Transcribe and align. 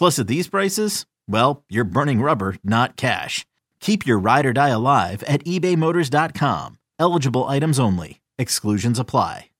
Plus, 0.00 0.18
at 0.18 0.28
these 0.28 0.48
prices, 0.48 1.04
well, 1.28 1.62
you're 1.68 1.84
burning 1.84 2.22
rubber, 2.22 2.56
not 2.64 2.96
cash. 2.96 3.44
Keep 3.80 4.06
your 4.06 4.18
ride 4.18 4.46
or 4.46 4.54
die 4.54 4.70
alive 4.70 5.22
at 5.24 5.44
ebaymotors.com. 5.44 6.78
Eligible 6.98 7.44
items 7.44 7.78
only. 7.78 8.22
Exclusions 8.38 8.98
apply. 8.98 9.50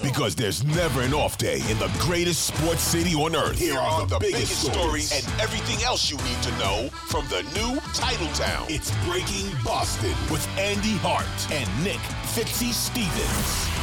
Because 0.00 0.34
there's 0.34 0.64
never 0.64 1.02
an 1.02 1.12
off 1.12 1.36
day 1.36 1.56
in 1.68 1.78
the 1.78 1.92
greatest 1.98 2.46
sports 2.46 2.80
city 2.80 3.14
on 3.14 3.36
earth. 3.36 3.58
Here 3.58 3.76
are 3.76 4.06
the, 4.06 4.18
biggest, 4.18 4.72
stories 4.72 5.12
and 5.12 5.26
everything 5.38 5.84
else 5.84 6.10
you 6.10 6.16
need 6.16 6.42
to 6.44 6.50
know 6.52 6.88
from 7.08 7.26
the 7.28 7.42
new 7.52 7.78
title 7.92 8.28
town. 8.28 8.64
It's 8.70 8.90
Breaking 9.04 9.52
Boston 9.62 10.14
with 10.30 10.48
Andy 10.56 10.96
Hart 11.02 11.52
and 11.52 11.68
Nick 11.84 12.00
Fitzy 12.32 12.72
Stevens. 12.72 13.77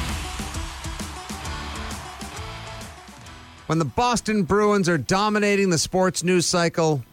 When 3.68 3.80
the 3.80 3.86
Boston 3.86 4.44
Bruins 4.44 4.88
are 4.88 4.98
dominating 4.98 5.72
the 5.72 5.80
sports 5.80 6.24
news 6.24 6.46
cycle 6.46 7.04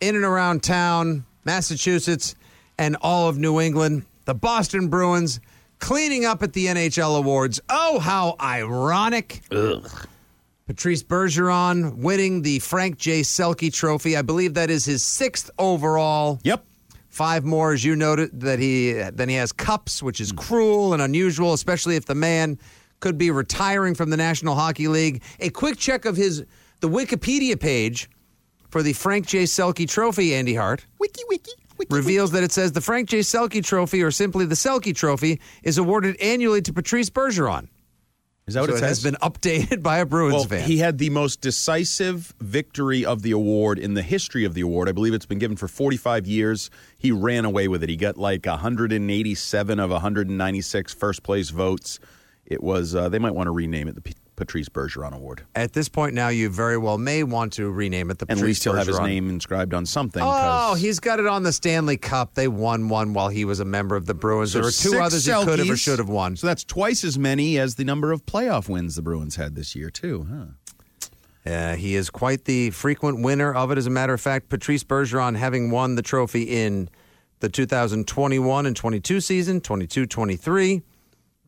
in 0.00 0.16
and 0.16 0.24
around 0.24 0.62
town, 0.62 1.26
Massachusetts, 1.44 2.34
and 2.78 2.96
all 3.02 3.28
of 3.28 3.36
New 3.36 3.60
England, 3.60 4.06
the 4.24 4.32
Boston 4.34 4.88
Bruins 4.88 5.38
cleaning 5.78 6.24
up 6.24 6.42
at 6.42 6.54
the 6.54 6.66
NHL 6.66 7.18
Awards. 7.18 7.60
Oh, 7.68 7.98
how 7.98 8.36
ironic. 8.40 9.42
Patrice 10.66 11.02
Bergeron 11.02 11.96
winning 11.96 12.40
the 12.40 12.60
Frank 12.60 12.96
J. 12.96 13.20
Selke 13.20 13.70
Trophy. 13.70 14.16
I 14.16 14.22
believe 14.22 14.54
that 14.54 14.70
is 14.70 14.86
his 14.86 15.02
sixth 15.02 15.50
overall. 15.58 16.38
Yep. 16.42 16.64
Five 17.10 17.44
more, 17.44 17.72
as 17.72 17.84
you 17.84 17.96
noted, 17.96 18.40
that 18.40 18.60
he 18.60 18.92
then 18.92 19.28
he 19.28 19.34
has 19.34 19.50
cups, 19.50 20.00
which 20.00 20.20
is 20.20 20.30
cruel 20.30 20.92
and 20.92 21.02
unusual, 21.02 21.52
especially 21.52 21.96
if 21.96 22.06
the 22.06 22.14
man 22.14 22.56
could 23.00 23.18
be 23.18 23.30
retiring 23.30 23.94
from 23.94 24.10
the 24.10 24.16
National 24.16 24.54
Hockey 24.54 24.88
League. 24.88 25.22
A 25.40 25.50
quick 25.50 25.78
check 25.78 26.04
of 26.04 26.16
his 26.16 26.44
the 26.80 26.88
Wikipedia 26.88 27.58
page 27.58 28.08
for 28.70 28.82
the 28.82 28.92
Frank 28.92 29.26
J. 29.26 29.44
Selke 29.44 29.88
Trophy, 29.88 30.34
Andy 30.34 30.54
Hart. 30.54 30.86
Wiki, 30.98 31.22
wiki, 31.28 31.52
wiki. 31.76 31.94
Reveals 31.94 32.30
that 32.32 32.42
it 32.42 32.52
says 32.52 32.72
the 32.72 32.80
Frank 32.80 33.08
J. 33.08 33.20
Selke 33.20 33.64
Trophy, 33.64 34.02
or 34.02 34.10
simply 34.10 34.46
the 34.46 34.54
Selke 34.54 34.94
Trophy, 34.94 35.40
is 35.62 35.76
awarded 35.78 36.16
annually 36.20 36.62
to 36.62 36.72
Patrice 36.72 37.10
Bergeron. 37.10 37.68
Is 38.46 38.54
that 38.54 38.62
what 38.62 38.70
so 38.70 38.74
it 38.74 38.78
it 38.78 38.80
says? 38.80 38.88
has 38.88 39.02
been 39.04 39.16
updated 39.22 39.82
by 39.82 39.98
a 39.98 40.06
Bruins 40.06 40.34
well, 40.34 40.44
fan. 40.44 40.66
he 40.66 40.78
had 40.78 40.98
the 40.98 41.10
most 41.10 41.40
decisive 41.40 42.34
victory 42.40 43.04
of 43.04 43.22
the 43.22 43.30
award 43.30 43.78
in 43.78 43.94
the 43.94 44.02
history 44.02 44.44
of 44.44 44.54
the 44.54 44.62
award. 44.62 44.88
I 44.88 44.92
believe 44.92 45.14
it's 45.14 45.26
been 45.26 45.38
given 45.38 45.56
for 45.56 45.68
45 45.68 46.26
years. 46.26 46.70
He 46.98 47.12
ran 47.12 47.44
away 47.44 47.68
with 47.68 47.84
it. 47.84 47.88
He 47.88 47.96
got 47.96 48.16
like 48.16 48.46
187 48.46 49.78
of 49.78 49.90
196 49.90 50.94
first 50.94 51.22
place 51.22 51.50
votes. 51.50 52.00
It 52.50 52.62
was, 52.62 52.94
uh, 52.96 53.08
they 53.08 53.20
might 53.20 53.34
want 53.34 53.46
to 53.46 53.52
rename 53.52 53.86
it 53.88 53.94
the 53.94 54.00
P- 54.00 54.14
Patrice 54.34 54.68
Bergeron 54.68 55.12
Award. 55.12 55.42
At 55.54 55.72
this 55.72 55.88
point 55.88 56.14
now, 56.14 56.28
you 56.28 56.50
very 56.50 56.76
well 56.76 56.98
may 56.98 57.22
want 57.22 57.52
to 57.54 57.70
rename 57.70 58.10
it 58.10 58.18
the 58.18 58.26
And 58.28 58.40
at 58.40 58.44
least 58.44 58.64
he'll 58.64 58.74
have 58.74 58.88
his 58.88 58.98
name 58.98 59.30
inscribed 59.30 59.72
on 59.72 59.86
something. 59.86 60.22
Oh, 60.24 60.74
he's 60.74 60.98
got 60.98 61.20
it 61.20 61.26
on 61.26 61.44
the 61.44 61.52
Stanley 61.52 61.96
Cup. 61.96 62.34
They 62.34 62.48
won 62.48 62.88
one 62.88 63.12
while 63.14 63.28
he 63.28 63.44
was 63.44 63.60
a 63.60 63.64
member 63.64 63.94
of 63.94 64.06
the 64.06 64.14
Bruins. 64.14 64.52
there 64.52 64.62
were 64.62 64.72
two 64.72 64.98
others 64.98 65.26
he 65.26 65.32
could 65.32 65.60
have 65.60 65.70
or 65.70 65.76
should 65.76 66.00
have 66.00 66.08
won. 66.08 66.34
So 66.36 66.48
that's 66.48 66.64
twice 66.64 67.04
as 67.04 67.16
many 67.18 67.56
as 67.56 67.76
the 67.76 67.84
number 67.84 68.10
of 68.10 68.26
playoff 68.26 68.68
wins 68.68 68.96
the 68.96 69.02
Bruins 69.02 69.36
had 69.36 69.54
this 69.54 69.76
year, 69.76 69.88
too. 69.90 70.26
Huh? 70.28 71.50
Uh, 71.50 71.76
he 71.76 71.94
is 71.94 72.10
quite 72.10 72.46
the 72.46 72.70
frequent 72.70 73.22
winner 73.22 73.54
of 73.54 73.70
it. 73.70 73.78
As 73.78 73.86
a 73.86 73.90
matter 73.90 74.12
of 74.12 74.20
fact, 74.20 74.48
Patrice 74.48 74.82
Bergeron 74.84 75.36
having 75.36 75.70
won 75.70 75.94
the 75.94 76.02
trophy 76.02 76.42
in 76.42 76.88
the 77.38 77.48
2021 77.48 78.66
and 78.66 78.76
22 78.76 79.20
season, 79.20 79.60
22 79.60 80.06
23. 80.06 80.82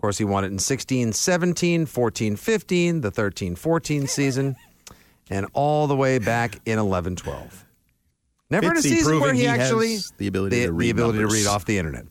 Of 0.02 0.06
course, 0.06 0.18
he 0.18 0.24
won 0.24 0.42
it 0.42 0.48
in 0.48 0.58
16 0.58 1.12
17, 1.12 1.86
14 1.86 2.34
15, 2.34 3.00
the 3.02 3.10
13 3.12 3.54
14 3.54 4.08
season, 4.08 4.56
and 5.30 5.46
all 5.52 5.86
the 5.86 5.94
way 5.94 6.18
back 6.18 6.58
in 6.66 6.80
11 6.80 7.14
12. 7.14 7.64
Never 8.50 8.72
in 8.72 8.78
a 8.78 8.82
season 8.82 9.20
where 9.20 9.32
he 9.32 9.42
he 9.42 9.46
actually 9.46 9.98
the 10.18 10.26
ability 10.26 10.64
to 10.64 10.72
read 10.72 10.90
ability 10.90 11.20
to 11.20 11.28
read 11.28 11.46
off 11.46 11.66
the 11.66 11.78
internet. 11.78 12.06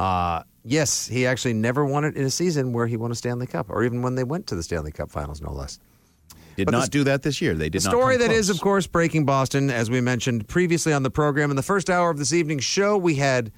Uh, 0.00 0.42
yes, 0.64 1.06
he 1.06 1.24
actually 1.24 1.52
never 1.52 1.84
won 1.84 2.04
it 2.04 2.16
in 2.16 2.24
a 2.24 2.30
season 2.30 2.72
where 2.72 2.88
he 2.88 2.96
won 2.96 3.12
a 3.12 3.14
Stanley 3.14 3.46
Cup, 3.46 3.70
or 3.70 3.84
even 3.84 4.02
when 4.02 4.16
they 4.16 4.24
went 4.24 4.48
to 4.48 4.56
the 4.56 4.62
Stanley 4.64 4.90
Cup 4.90 5.08
Finals, 5.08 5.40
no 5.40 5.52
less. 5.52 5.78
Did 6.56 6.64
But 6.64 6.72
not 6.72 6.90
do 6.90 7.04
that 7.04 7.22
this 7.22 7.40
year. 7.40 7.54
They 7.54 7.68
did 7.68 7.82
The 7.82 7.90
not. 7.90 7.98
story 8.00 8.16
that 8.16 8.32
is, 8.32 8.50
of 8.50 8.60
course, 8.60 8.88
breaking 8.88 9.26
Boston, 9.26 9.70
as 9.70 9.88
we 9.88 10.00
mentioned 10.00 10.48
previously 10.48 10.92
on 10.92 11.04
the 11.04 11.10
program. 11.10 11.50
In 11.50 11.56
the 11.56 11.62
first 11.62 11.88
hour 11.88 12.10
of 12.10 12.18
this 12.18 12.32
evening's 12.32 12.64
show, 12.64 12.96
we 12.96 13.14
had 13.14 13.52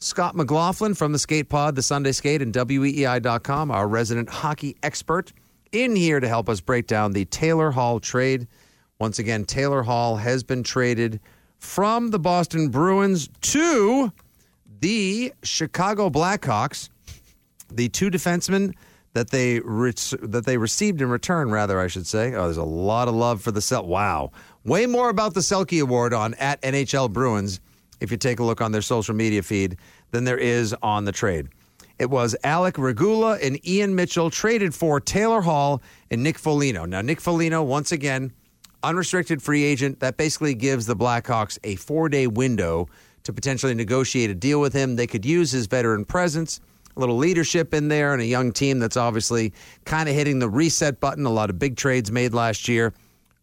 Scott 0.00 0.36
McLaughlin 0.36 0.94
from 0.94 1.10
the 1.10 1.18
Skate 1.18 1.48
Pod, 1.48 1.74
the 1.74 1.82
Sunday 1.82 2.12
Skate, 2.12 2.40
and 2.40 2.54
WEEI.com, 2.54 3.72
our 3.72 3.88
resident 3.88 4.28
hockey 4.28 4.76
expert, 4.84 5.32
in 5.72 5.96
here 5.96 6.20
to 6.20 6.28
help 6.28 6.48
us 6.48 6.60
break 6.60 6.86
down 6.86 7.12
the 7.12 7.24
Taylor 7.24 7.72
Hall 7.72 7.98
trade. 7.98 8.46
Once 9.00 9.18
again, 9.18 9.44
Taylor 9.44 9.82
Hall 9.82 10.16
has 10.16 10.44
been 10.44 10.62
traded 10.62 11.18
from 11.58 12.10
the 12.10 12.18
Boston 12.20 12.68
Bruins 12.68 13.28
to 13.40 14.12
the 14.80 15.32
Chicago 15.42 16.10
Blackhawks. 16.10 16.90
The 17.68 17.88
two 17.88 18.08
defensemen 18.08 18.74
that 19.14 19.30
they 19.30 19.58
re- 19.58 19.92
that 20.22 20.44
they 20.46 20.58
received 20.58 21.02
in 21.02 21.08
return, 21.08 21.50
rather, 21.50 21.80
I 21.80 21.88
should 21.88 22.06
say. 22.06 22.34
Oh, 22.34 22.44
there's 22.44 22.56
a 22.56 22.62
lot 22.62 23.08
of 23.08 23.14
love 23.14 23.42
for 23.42 23.50
the 23.50 23.60
Cel. 23.60 23.84
Wow, 23.84 24.30
way 24.64 24.86
more 24.86 25.10
about 25.10 25.34
the 25.34 25.40
Selke 25.40 25.82
Award 25.82 26.14
on 26.14 26.34
at 26.34 26.62
NHL 26.62 27.12
Bruins 27.12 27.60
if 28.00 28.10
you 28.10 28.16
take 28.16 28.40
a 28.40 28.44
look 28.44 28.60
on 28.60 28.72
their 28.72 28.82
social 28.82 29.14
media 29.14 29.42
feed 29.42 29.76
than 30.10 30.24
there 30.24 30.38
is 30.38 30.74
on 30.82 31.04
the 31.04 31.12
trade. 31.12 31.48
It 31.98 32.10
was 32.10 32.36
Alec 32.44 32.78
Regula 32.78 33.38
and 33.42 33.64
Ian 33.66 33.94
Mitchell 33.94 34.30
traded 34.30 34.72
for 34.72 35.00
Taylor 35.00 35.40
Hall 35.40 35.82
and 36.10 36.22
Nick 36.22 36.38
Foligno. 36.38 36.84
Now, 36.84 37.00
Nick 37.00 37.20
Foligno, 37.20 37.62
once 37.62 37.90
again, 37.90 38.32
unrestricted 38.84 39.42
free 39.42 39.64
agent. 39.64 39.98
That 39.98 40.16
basically 40.16 40.54
gives 40.54 40.86
the 40.86 40.94
Blackhawks 40.94 41.58
a 41.64 41.74
four 41.74 42.08
day 42.08 42.28
window 42.28 42.88
to 43.24 43.32
potentially 43.32 43.74
negotiate 43.74 44.30
a 44.30 44.34
deal 44.34 44.60
with 44.60 44.72
him. 44.72 44.94
They 44.94 45.08
could 45.08 45.24
use 45.24 45.50
his 45.50 45.66
veteran 45.66 46.04
presence, 46.04 46.60
a 46.96 47.00
little 47.00 47.16
leadership 47.16 47.74
in 47.74 47.88
there, 47.88 48.12
and 48.12 48.22
a 48.22 48.26
young 48.26 48.52
team 48.52 48.78
that's 48.78 48.96
obviously 48.96 49.52
kind 49.84 50.08
of 50.08 50.14
hitting 50.14 50.38
the 50.38 50.48
reset 50.48 51.00
button. 51.00 51.26
A 51.26 51.30
lot 51.30 51.50
of 51.50 51.58
big 51.58 51.76
trades 51.76 52.12
made 52.12 52.32
last 52.32 52.68
year. 52.68 52.94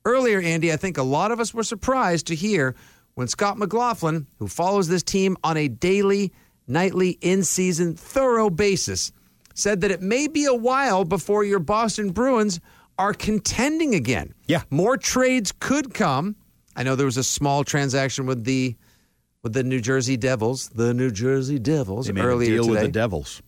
Earlier, 0.05 0.39
Andy, 0.39 0.71
I 0.71 0.77
think 0.77 0.97
a 0.97 1.03
lot 1.03 1.31
of 1.31 1.39
us 1.39 1.53
were 1.53 1.63
surprised 1.63 2.27
to 2.27 2.35
hear 2.35 2.75
when 3.15 3.27
Scott 3.27 3.57
McLaughlin, 3.57 4.27
who 4.39 4.47
follows 4.47 4.87
this 4.87 5.03
team 5.03 5.35
on 5.43 5.57
a 5.57 5.67
daily, 5.67 6.31
nightly, 6.67 7.17
in 7.21 7.43
season, 7.43 7.95
thorough 7.95 8.49
basis, 8.49 9.11
said 9.53 9.81
that 9.81 9.91
it 9.91 10.01
may 10.01 10.27
be 10.27 10.45
a 10.45 10.53
while 10.53 11.03
before 11.05 11.43
your 11.43 11.59
Boston 11.59 12.11
Bruins 12.11 12.59
are 12.97 13.13
contending 13.13 13.95
again. 13.95 14.33
Yeah. 14.47 14.63
More 14.69 14.97
trades 14.97 15.53
could 15.59 15.93
come. 15.93 16.35
I 16.75 16.83
know 16.83 16.95
there 16.95 17.05
was 17.05 17.17
a 17.17 17.23
small 17.23 17.63
transaction 17.63 18.25
with 18.25 18.43
the 18.43 18.75
with 19.43 19.53
the 19.53 19.63
New 19.63 19.79
Jersey 19.79 20.17
Devils, 20.17 20.69
the 20.69 20.93
New 20.93 21.11
Jersey 21.11 21.59
Devils 21.59 22.07
They 22.07 22.19
earlier 22.19 22.53
a 22.53 22.55
deal 22.55 22.63
today. 22.63 22.71
with 22.73 22.81
the 22.81 22.87
Devils. 22.91 23.41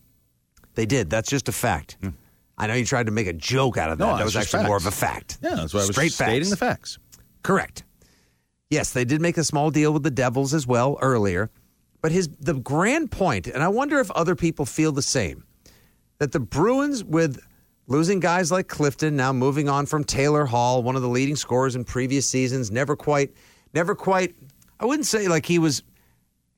They 0.75 0.85
did. 0.85 1.09
That's 1.09 1.27
just 1.29 1.49
a 1.49 1.51
fact. 1.51 1.97
Hmm. 2.01 2.09
I 2.57 2.67
know 2.67 2.75
you 2.75 2.85
tried 2.85 3.07
to 3.07 3.11
make 3.11 3.25
a 3.27 3.33
joke 3.33 3.77
out 3.77 3.89
of 3.89 3.97
that. 3.97 4.05
No, 4.05 4.15
that 4.17 4.23
was 4.23 4.35
actually 4.35 4.65
more 4.65 4.77
of 4.77 4.85
a 4.85 4.91
fact. 4.91 5.39
Yeah, 5.41 5.55
that's 5.55 5.73
why 5.73 5.79
I 5.81 5.83
was 5.83 5.91
Straight 5.95 6.11
stating 6.11 6.41
facts. 6.43 6.49
the 6.51 6.55
facts. 6.57 6.99
Correct. 7.43 7.83
Yes, 8.69 8.91
they 8.91 9.05
did 9.05 9.21
make 9.21 9.37
a 9.37 9.43
small 9.43 9.71
deal 9.71 9.93
with 9.93 10.03
the 10.03 10.11
Devils 10.11 10.53
as 10.53 10.67
well 10.67 10.97
earlier. 11.01 11.49
But 12.01 12.11
his 12.11 12.27
the 12.39 12.53
grand 12.53 13.11
point, 13.11 13.47
and 13.47 13.63
I 13.63 13.69
wonder 13.69 13.99
if 13.99 14.11
other 14.11 14.35
people 14.35 14.65
feel 14.65 14.91
the 14.91 15.01
same, 15.01 15.43
that 16.19 16.31
the 16.31 16.39
Bruins 16.39 17.03
with 17.03 17.39
losing 17.87 18.19
guys 18.19 18.51
like 18.51 18.67
Clifton, 18.67 19.15
now 19.15 19.33
moving 19.33 19.67
on 19.67 19.85
from 19.85 20.03
Taylor 20.03 20.45
Hall, 20.45 20.83
one 20.83 20.95
of 20.95 21.01
the 21.01 21.07
leading 21.07 21.35
scorers 21.35 21.75
in 21.75 21.83
previous 21.85 22.29
seasons, 22.29 22.69
never 22.71 22.95
quite 22.95 23.33
never 23.73 23.95
quite 23.95 24.35
I 24.79 24.85
wouldn't 24.85 25.07
say 25.07 25.27
like 25.27 25.45
he 25.45 25.59
was 25.59 25.81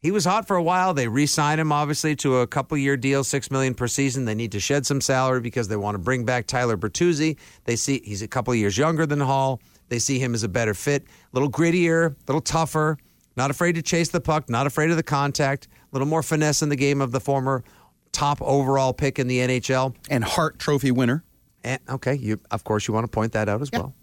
he 0.02 0.12
was 0.12 0.24
hot 0.26 0.48
for 0.48 0.56
a 0.56 0.64
while. 0.64 0.94
They 0.94 1.08
re-signed 1.08 1.60
him 1.60 1.72
obviously 1.72 2.16
to 2.18 2.38
a 2.38 2.48
couple 2.48 2.78
year 2.78 2.98
deal, 2.98 3.24
six 3.24 3.52
million 3.52 3.74
per 3.74 3.88
season. 3.88 4.26
They 4.26 4.36
need 4.36 4.52
to 4.54 4.60
shed 4.60 4.86
some 4.86 5.02
salary 5.02 5.42
because 5.42 5.68
they 5.68 5.76
want 5.76 5.96
to 5.96 6.00
bring 6.00 6.26
back 6.26 6.48
Tyler 6.48 6.78
Bertuzzi. 6.78 7.38
They 7.66 7.76
see 7.76 8.02
he's 8.04 8.22
a 8.22 8.28
couple 8.28 8.54
years 8.56 8.78
younger 8.78 9.06
than 9.06 9.20
Hall. 9.20 9.62
They 9.90 10.00
see 10.00 10.20
him 10.20 10.34
as 10.34 10.44
a 10.44 10.48
better 10.48 10.74
fit, 10.74 11.04
a 11.04 11.08
little 11.34 11.52
grittier, 11.52 12.12
a 12.12 12.16
little 12.28 12.42
tougher, 12.42 12.98
not 13.36 13.52
afraid 13.52 13.74
to 13.76 13.82
chase 13.82 14.10
the 14.10 14.22
puck, 14.22 14.50
not 14.50 14.68
afraid 14.68 14.92
of 14.92 14.98
the 14.98 15.04
contact, 15.04 15.68
a 15.68 15.88
little 15.92 16.08
more 16.08 16.24
finesse 16.24 16.62
in 16.62 16.70
the 16.70 16.76
game 16.76 17.02
of 17.02 17.12
the 17.12 17.20
former 17.20 17.64
top 18.12 18.42
overall 18.42 18.94
pick 18.94 19.20
in 19.20 19.28
the 19.28 19.40
NHL. 19.40 19.96
And 20.10 20.24
Hart 20.24 20.60
Trophy 20.60 20.92
winner. 20.92 21.24
And, 21.64 21.80
okay, 21.90 22.16
you 22.16 22.40
of 22.52 22.64
course 22.64 22.88
you 22.88 22.94
want 22.94 23.04
to 23.06 23.12
point 23.12 23.34
that 23.34 23.50
out 23.50 23.62
as 23.62 23.72
well. 23.72 23.94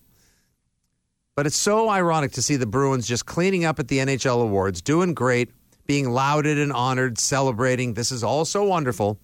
But 1.35 1.47
it's 1.47 1.57
so 1.57 1.89
ironic 1.91 2.33
to 2.33 2.43
see 2.43 2.57
the 2.57 2.67
Bruins 2.67 3.07
just 3.07 3.27
cleaning 3.27 3.65
up 3.65 3.79
at 3.79 3.89
the 3.89 3.99
NHL 3.99 4.43
awards, 4.43 4.81
doing 4.81 5.13
great, 5.13 5.51
being 5.87 6.11
lauded 6.11 6.59
and 6.59 6.73
honored, 6.73 7.19
celebrating. 7.19 7.95
This 7.95 8.11
is 8.11 8.25
all 8.25 8.45
so 8.45 8.65
wonderful 8.65 9.19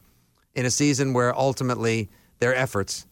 in 0.54 0.66
a 0.66 0.70
season 0.70 1.14
where 1.14 1.36
ultimately 1.36 2.10
their 2.38 2.54
efforts, 2.54 3.06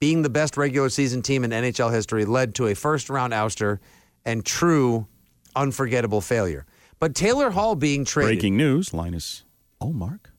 being 0.00 0.22
the 0.22 0.30
best 0.30 0.56
regular 0.56 0.88
season 0.88 1.22
team 1.22 1.44
in 1.44 1.50
NHL 1.50 1.92
history, 1.92 2.24
led 2.24 2.54
to 2.56 2.66
a 2.66 2.74
first 2.74 3.10
round 3.10 3.32
ouster 3.32 3.78
and 4.24 4.44
true 4.44 5.06
unforgettable 5.54 6.20
failure. 6.20 6.66
But 6.98 7.14
Taylor 7.14 7.50
Hall 7.50 7.74
being 7.74 8.04
traded. 8.04 8.38
Breaking 8.38 8.56
news: 8.56 8.92
Linus 8.92 9.44
Ullmark 9.80 10.30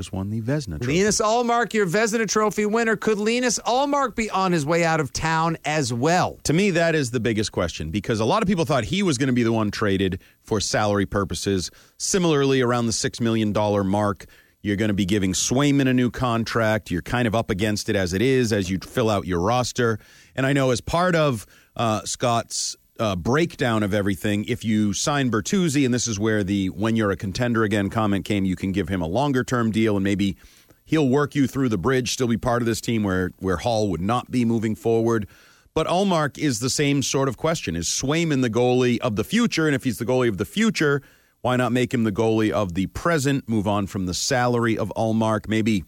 just 0.00 0.14
won 0.14 0.30
the 0.30 0.40
Vezina 0.40 0.78
Trophy. 0.78 0.96
Linus 0.96 1.20
Ullmark, 1.20 1.74
your 1.74 1.86
Vezina 1.86 2.26
Trophy 2.26 2.64
winner. 2.64 2.96
Could 2.96 3.18
Linus 3.18 3.58
Ullmark 3.66 4.14
be 4.14 4.30
on 4.30 4.50
his 4.50 4.64
way 4.64 4.82
out 4.82 4.98
of 4.98 5.12
town 5.12 5.58
as 5.66 5.92
well? 5.92 6.38
To 6.44 6.54
me, 6.54 6.70
that 6.70 6.94
is 6.94 7.10
the 7.10 7.20
biggest 7.20 7.52
question 7.52 7.90
because 7.90 8.18
a 8.18 8.24
lot 8.24 8.42
of 8.42 8.48
people 8.48 8.64
thought 8.64 8.84
he 8.84 9.02
was 9.02 9.18
going 9.18 9.26
to 9.26 9.34
be 9.34 9.42
the 9.42 9.52
one 9.52 9.70
traded 9.70 10.22
for 10.42 10.58
salary 10.58 11.04
purposes. 11.04 11.70
Similarly, 11.98 12.62
around 12.62 12.86
the 12.86 12.92
$6 12.92 13.20
million 13.20 13.52
mark, 13.86 14.24
you're 14.62 14.76
going 14.76 14.88
to 14.88 14.94
be 14.94 15.06
giving 15.06 15.32
Swayman 15.32 15.88
a 15.88 15.94
new 15.94 16.10
contract. 16.10 16.90
You're 16.90 17.02
kind 17.02 17.26
of 17.26 17.34
up 17.34 17.50
against 17.50 17.88
it 17.88 17.96
as 17.96 18.12
it 18.12 18.22
is 18.22 18.52
as 18.52 18.70
you 18.70 18.78
fill 18.78 19.08
out 19.08 19.26
your 19.26 19.40
roster. 19.40 19.98
And 20.36 20.46
I 20.46 20.52
know 20.52 20.70
as 20.70 20.80
part 20.80 21.14
of 21.14 21.46
uh, 21.76 22.02
Scott's 22.04 22.76
uh, 22.98 23.16
breakdown 23.16 23.82
of 23.82 23.94
everything, 23.94 24.44
if 24.44 24.64
you 24.64 24.92
sign 24.92 25.30
Bertuzzi, 25.30 25.84
and 25.84 25.94
this 25.94 26.06
is 26.06 26.18
where 26.18 26.44
the 26.44 26.68
when 26.68 26.96
you're 26.96 27.10
a 27.10 27.16
contender 27.16 27.64
again 27.64 27.88
comment 27.88 28.24
came, 28.26 28.44
you 28.44 28.56
can 28.56 28.72
give 28.72 28.88
him 28.88 29.00
a 29.00 29.06
longer 29.06 29.42
term 29.42 29.70
deal 29.70 29.96
and 29.96 30.04
maybe 30.04 30.36
he'll 30.84 31.08
work 31.08 31.34
you 31.34 31.46
through 31.46 31.70
the 31.70 31.78
bridge, 31.78 32.12
still 32.12 32.28
be 32.28 32.36
part 32.36 32.60
of 32.60 32.66
this 32.66 32.80
team 32.80 33.02
where 33.02 33.32
where 33.38 33.56
Hall 33.56 33.88
would 33.88 34.02
not 34.02 34.30
be 34.30 34.44
moving 34.44 34.74
forward. 34.74 35.26
But 35.72 35.86
Ullmark 35.86 36.36
is 36.36 36.58
the 36.58 36.68
same 36.68 37.02
sort 37.02 37.28
of 37.28 37.36
question. 37.36 37.76
Is 37.76 37.86
Swayman 37.86 38.42
the 38.42 38.50
goalie 38.50 38.98
of 38.98 39.16
the 39.16 39.24
future? 39.24 39.66
And 39.66 39.74
if 39.74 39.84
he's 39.84 39.98
the 39.98 40.04
goalie 40.04 40.28
of 40.28 40.36
the 40.36 40.44
future, 40.44 41.00
why 41.42 41.56
not 41.56 41.72
make 41.72 41.92
him 41.94 42.04
the 42.04 42.12
goalie 42.12 42.50
of 42.50 42.74
the 42.74 42.86
present? 42.86 43.48
Move 43.48 43.66
on 43.66 43.86
from 43.86 44.06
the 44.06 44.14
salary 44.14 44.76
of 44.76 44.92
Ullmark. 44.96 45.48
Maybe 45.48 45.84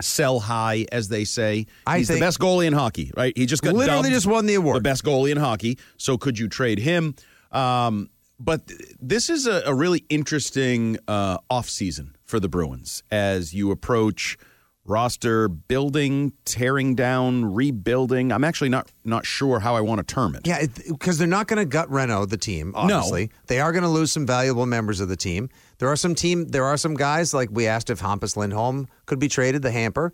sell 0.00 0.40
high, 0.40 0.86
as 0.90 1.08
they 1.08 1.24
say. 1.24 1.66
I 1.86 1.98
he's 1.98 2.08
think- 2.08 2.20
the 2.20 2.26
best 2.26 2.38
goalie 2.38 2.66
in 2.66 2.72
hockey, 2.72 3.10
right? 3.16 3.36
He 3.36 3.46
just 3.46 3.62
got 3.62 3.74
Literally 3.74 4.10
just 4.10 4.26
won 4.26 4.46
the 4.46 4.54
award. 4.54 4.76
The 4.76 4.80
best 4.80 5.04
goalie 5.04 5.30
in 5.30 5.38
hockey. 5.38 5.78
So 5.96 6.16
could 6.18 6.38
you 6.38 6.48
trade 6.48 6.78
him? 6.78 7.14
Um, 7.52 8.10
but 8.40 8.66
th- 8.66 8.80
this 9.00 9.30
is 9.30 9.46
a, 9.46 9.62
a 9.66 9.74
really 9.74 10.04
interesting 10.08 10.98
uh, 11.06 11.38
offseason 11.50 12.14
for 12.24 12.40
the 12.40 12.48
Bruins 12.48 13.02
as 13.10 13.54
you 13.54 13.70
approach 13.70 14.36
roster 14.84 15.48
building, 15.48 16.32
tearing 16.44 16.94
down, 16.94 17.54
rebuilding. 17.54 18.32
I'm 18.32 18.44
actually 18.44 18.68
not 18.68 18.90
not 19.04 19.26
sure 19.26 19.60
how 19.60 19.76
I 19.76 19.80
want 19.80 20.06
to 20.06 20.14
term 20.14 20.34
it. 20.34 20.46
Yeah, 20.46 20.66
because 20.88 21.18
they're 21.18 21.26
not 21.26 21.46
going 21.46 21.58
to 21.58 21.64
gut 21.64 21.90
Renault 21.90 22.26
the 22.26 22.36
team. 22.36 22.72
Obviously, 22.74 23.30
they 23.46 23.60
are 23.60 23.72
going 23.72 23.84
to 23.84 23.88
lose 23.88 24.12
some 24.12 24.26
valuable 24.26 24.66
members 24.66 25.00
of 25.00 25.08
the 25.08 25.16
team. 25.16 25.48
There 25.78 25.88
are 25.88 25.96
some 25.96 26.14
team. 26.14 26.48
There 26.48 26.64
are 26.64 26.76
some 26.76 26.94
guys 26.94 27.32
like 27.32 27.48
we 27.52 27.66
asked 27.66 27.90
if 27.90 28.00
Hampus 28.00 28.36
Lindholm 28.36 28.88
could 29.06 29.18
be 29.18 29.28
traded. 29.28 29.62
The 29.62 29.70
hamper. 29.70 30.12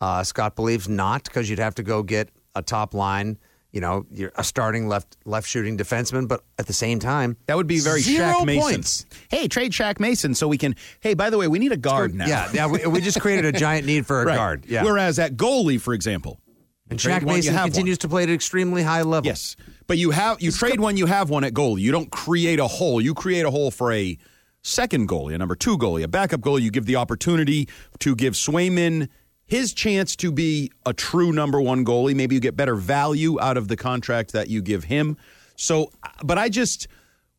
Uh, 0.00 0.22
Scott 0.22 0.54
believes 0.54 0.88
not 0.88 1.24
because 1.24 1.50
you'd 1.50 1.58
have 1.58 1.74
to 1.76 1.82
go 1.82 2.02
get 2.02 2.30
a 2.54 2.62
top 2.62 2.94
line. 2.94 3.38
You 3.70 3.82
know, 3.82 4.06
you're 4.10 4.32
a 4.36 4.42
starting 4.44 4.88
left 4.88 5.18
left 5.26 5.46
shooting 5.46 5.76
defenseman, 5.76 6.26
but 6.26 6.42
at 6.58 6.66
the 6.66 6.72
same 6.72 6.98
time, 7.00 7.36
That 7.46 7.56
would 7.56 7.66
be 7.66 7.80
very 7.80 8.00
zero 8.00 8.26
Shaq 8.40 8.46
Mason. 8.46 8.62
points. 8.62 9.06
Hey, 9.28 9.46
trade 9.46 9.72
Shaq 9.72 10.00
Mason 10.00 10.34
so 10.34 10.48
we 10.48 10.56
can. 10.56 10.74
Hey, 11.00 11.12
by 11.12 11.28
the 11.28 11.36
way, 11.36 11.48
we 11.48 11.58
need 11.58 11.72
a 11.72 11.76
guard 11.76 12.14
now. 12.14 12.26
Yeah, 12.26 12.50
yeah. 12.54 12.66
We, 12.66 12.86
we 12.86 13.00
just 13.02 13.20
created 13.20 13.44
a 13.44 13.52
giant 13.58 13.86
need 13.86 14.06
for 14.06 14.22
a 14.22 14.24
Right. 14.26 14.36
guard. 14.36 14.64
Yeah, 14.66 14.84
Whereas 14.84 15.18
at 15.18 15.36
goalie, 15.36 15.78
for 15.78 15.92
example, 15.92 16.40
and 16.88 16.98
Shaq 16.98 17.22
one, 17.24 17.34
Mason 17.36 17.52
have 17.52 17.64
one. 17.64 17.70
continues 17.72 17.98
to 17.98 18.08
play 18.08 18.22
at 18.22 18.30
an 18.30 18.34
extremely 18.34 18.82
high 18.82 19.02
level. 19.02 19.26
Yes, 19.26 19.54
but 19.86 19.98
you 19.98 20.12
have 20.12 20.40
you 20.40 20.50
trade 20.50 20.80
one, 20.80 20.96
you 20.96 21.04
have 21.04 21.28
one 21.28 21.44
at 21.44 21.52
goalie. 21.52 21.80
You 21.82 21.92
don't 21.92 22.10
create 22.10 22.60
a 22.60 22.66
hole. 22.66 23.02
You 23.02 23.12
create 23.12 23.44
a 23.44 23.50
hole 23.50 23.70
for 23.70 23.92
a 23.92 24.16
second 24.62 25.10
goalie, 25.10 25.34
a 25.34 25.38
number 25.38 25.54
two 25.54 25.76
goalie, 25.76 26.02
a 26.04 26.08
backup 26.08 26.40
goalie. 26.40 26.62
You 26.62 26.70
give 26.70 26.86
the 26.86 26.96
opportunity 26.96 27.68
to 27.98 28.16
give 28.16 28.32
Swayman 28.32 29.08
his 29.48 29.72
chance 29.72 30.14
to 30.16 30.30
be 30.30 30.70
a 30.86 30.92
true 30.92 31.32
number 31.32 31.60
one 31.60 31.84
goalie. 31.84 32.14
Maybe 32.14 32.36
you 32.36 32.40
get 32.40 32.56
better 32.56 32.76
value 32.76 33.40
out 33.40 33.56
of 33.56 33.66
the 33.66 33.76
contract 33.76 34.32
that 34.32 34.48
you 34.48 34.62
give 34.62 34.84
him. 34.84 35.16
So, 35.56 35.90
but 36.22 36.38
I 36.38 36.48
just. 36.48 36.86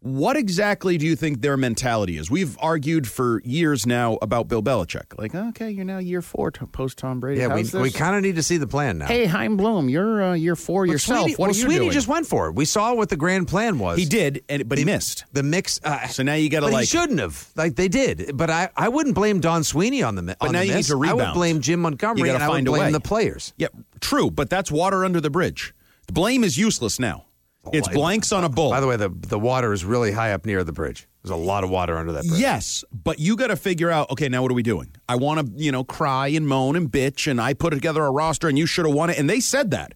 What 0.01 0.37
exactly 0.37 0.97
do 0.97 1.05
you 1.05 1.17
think 1.17 1.41
their 1.41 1.57
mentality 1.57 2.17
is? 2.17 2.31
We've 2.31 2.57
argued 2.61 3.05
for 3.05 3.41
years 3.43 3.85
now 3.85 4.17
about 4.21 4.47
Bill 4.47 4.63
Belichick. 4.63 5.17
Like, 5.17 5.35
okay, 5.35 5.69
you're 5.69 5.83
now 5.83 5.97
year 5.97 6.21
four 6.21 6.51
to 6.51 6.65
post 6.67 6.97
Tom 6.99 7.19
Brady. 7.19 7.41
Yeah, 7.41 7.47
we, 7.47 7.63
How's 7.63 7.73
we 7.73 7.89
this? 7.89 7.97
kind 7.97 8.15
of 8.15 8.21
need 8.23 8.37
to 8.37 8.43
see 8.43 8.55
the 8.55 8.65
plan 8.65 8.99
now. 8.99 9.07
Hey, 9.07 9.25
Chaim 9.25 9.57
Bloom, 9.57 9.89
you're 9.89 10.23
uh, 10.23 10.33
year 10.35 10.55
four 10.55 10.85
But 10.85 10.93
yourself. 10.93 11.19
Sweeney, 11.23 11.33
what 11.33 11.39
well, 11.39 11.49
are 11.49 11.53
you 11.53 11.61
Sweeney 11.63 11.79
doing? 11.79 11.91
just 11.91 12.07
went 12.07 12.27
for 12.27 12.47
it. 12.47 12.55
We 12.55 12.63
saw 12.63 12.93
what 12.93 13.09
the 13.09 13.17
grand 13.17 13.49
plan 13.49 13.77
was. 13.77 13.97
He 13.99 14.05
did, 14.05 14.41
and 14.47 14.69
but 14.69 14.77
he 14.77 14.85
missed. 14.85 15.25
the 15.33 15.43
mix. 15.43 15.81
Uh, 15.83 16.07
So 16.07 16.23
now 16.23 16.35
you 16.35 16.49
got 16.49 16.61
to 16.61 16.67
but 16.67 16.71
like. 16.73 16.81
he 16.87 16.97
shouldn't 16.97 17.19
have. 17.19 17.49
Like 17.57 17.75
they 17.75 17.89
did. 17.89 18.31
But 18.37 18.49
I, 18.49 18.69
I 18.77 18.87
wouldn't 18.87 19.15
blame 19.15 19.41
Don 19.41 19.65
Sweeney 19.65 20.01
on 20.01 20.15
the 20.15 20.21
mi- 20.21 20.35
on 20.39 20.53
now 20.53 20.59
the 20.59 20.65
you 20.65 20.71
need 20.71 20.77
miss. 20.77 20.87
to 20.87 21.03
I 21.03 21.11
would 21.11 21.33
blame 21.33 21.59
Jim 21.59 21.81
Montgomery 21.81 22.29
and 22.29 22.41
I 22.41 22.47
would 22.47 22.63
blame 22.63 22.93
the 22.93 23.01
players. 23.01 23.53
Yeah, 23.57 23.67
true, 23.99 24.31
but 24.31 24.49
that's 24.49 24.71
water 24.71 25.03
under 25.03 25.19
the 25.19 25.29
bridge. 25.29 25.73
The 26.07 26.13
blame 26.13 26.45
is 26.45 26.57
useless 26.57 26.99
now. 27.01 27.25
It's 27.73 27.87
I- 27.87 27.93
blanks 27.93 28.31
on 28.31 28.43
a 28.43 28.49
bull. 28.49 28.69
By 28.71 28.79
the 28.79 28.87
way, 28.87 28.95
the 28.95 29.09
the 29.09 29.39
water 29.39 29.73
is 29.73 29.83
really 29.85 30.11
high 30.11 30.31
up 30.31 30.45
near 30.45 30.63
the 30.63 30.71
bridge. 30.71 31.07
There's 31.23 31.31
a 31.31 31.35
lot 31.35 31.63
of 31.63 31.69
water 31.69 31.97
under 31.97 32.13
that 32.13 32.25
bridge. 32.25 32.39
Yes, 32.39 32.83
but 32.91 33.19
you 33.19 33.35
got 33.35 33.47
to 33.47 33.57
figure 33.57 33.89
out. 33.89 34.09
Okay, 34.11 34.29
now 34.29 34.41
what 34.41 34.51
are 34.51 34.55
we 34.55 34.63
doing? 34.63 34.95
I 35.09 35.17
want 35.17 35.45
to, 35.45 35.61
you 35.61 35.71
know, 35.71 35.83
cry 35.83 36.27
and 36.29 36.47
moan 36.47 36.75
and 36.75 36.89
bitch, 36.89 37.29
and 37.29 37.41
I 37.41 37.53
put 37.53 37.71
together 37.71 38.03
a 38.03 38.11
roster, 38.11 38.47
and 38.47 38.57
you 38.57 38.65
should 38.65 38.85
have 38.85 38.95
won 38.95 39.09
it. 39.09 39.17
And 39.19 39.29
they 39.29 39.39
said 39.41 39.71
that. 39.71 39.93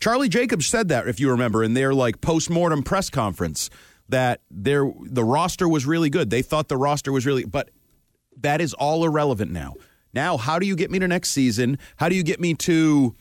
Charlie 0.00 0.28
Jacobs 0.28 0.66
said 0.66 0.88
that, 0.88 1.08
if 1.08 1.20
you 1.20 1.30
remember, 1.30 1.62
in 1.62 1.74
their 1.74 1.94
like 1.94 2.20
post 2.20 2.50
mortem 2.50 2.82
press 2.82 3.10
conference, 3.10 3.70
that 4.08 4.40
their 4.50 4.90
the 5.02 5.24
roster 5.24 5.68
was 5.68 5.84
really 5.86 6.10
good. 6.10 6.30
They 6.30 6.42
thought 6.42 6.68
the 6.68 6.76
roster 6.76 7.12
was 7.12 7.26
really, 7.26 7.44
but 7.44 7.70
that 8.38 8.60
is 8.60 8.74
all 8.74 9.04
irrelevant 9.04 9.50
now. 9.52 9.74
Now, 10.14 10.38
how 10.38 10.58
do 10.58 10.66
you 10.66 10.76
get 10.76 10.90
me 10.90 10.98
to 10.98 11.08
next 11.08 11.30
season? 11.30 11.78
How 11.96 12.08
do 12.08 12.16
you 12.16 12.22
get 12.22 12.40
me 12.40 12.54
to 12.54 13.14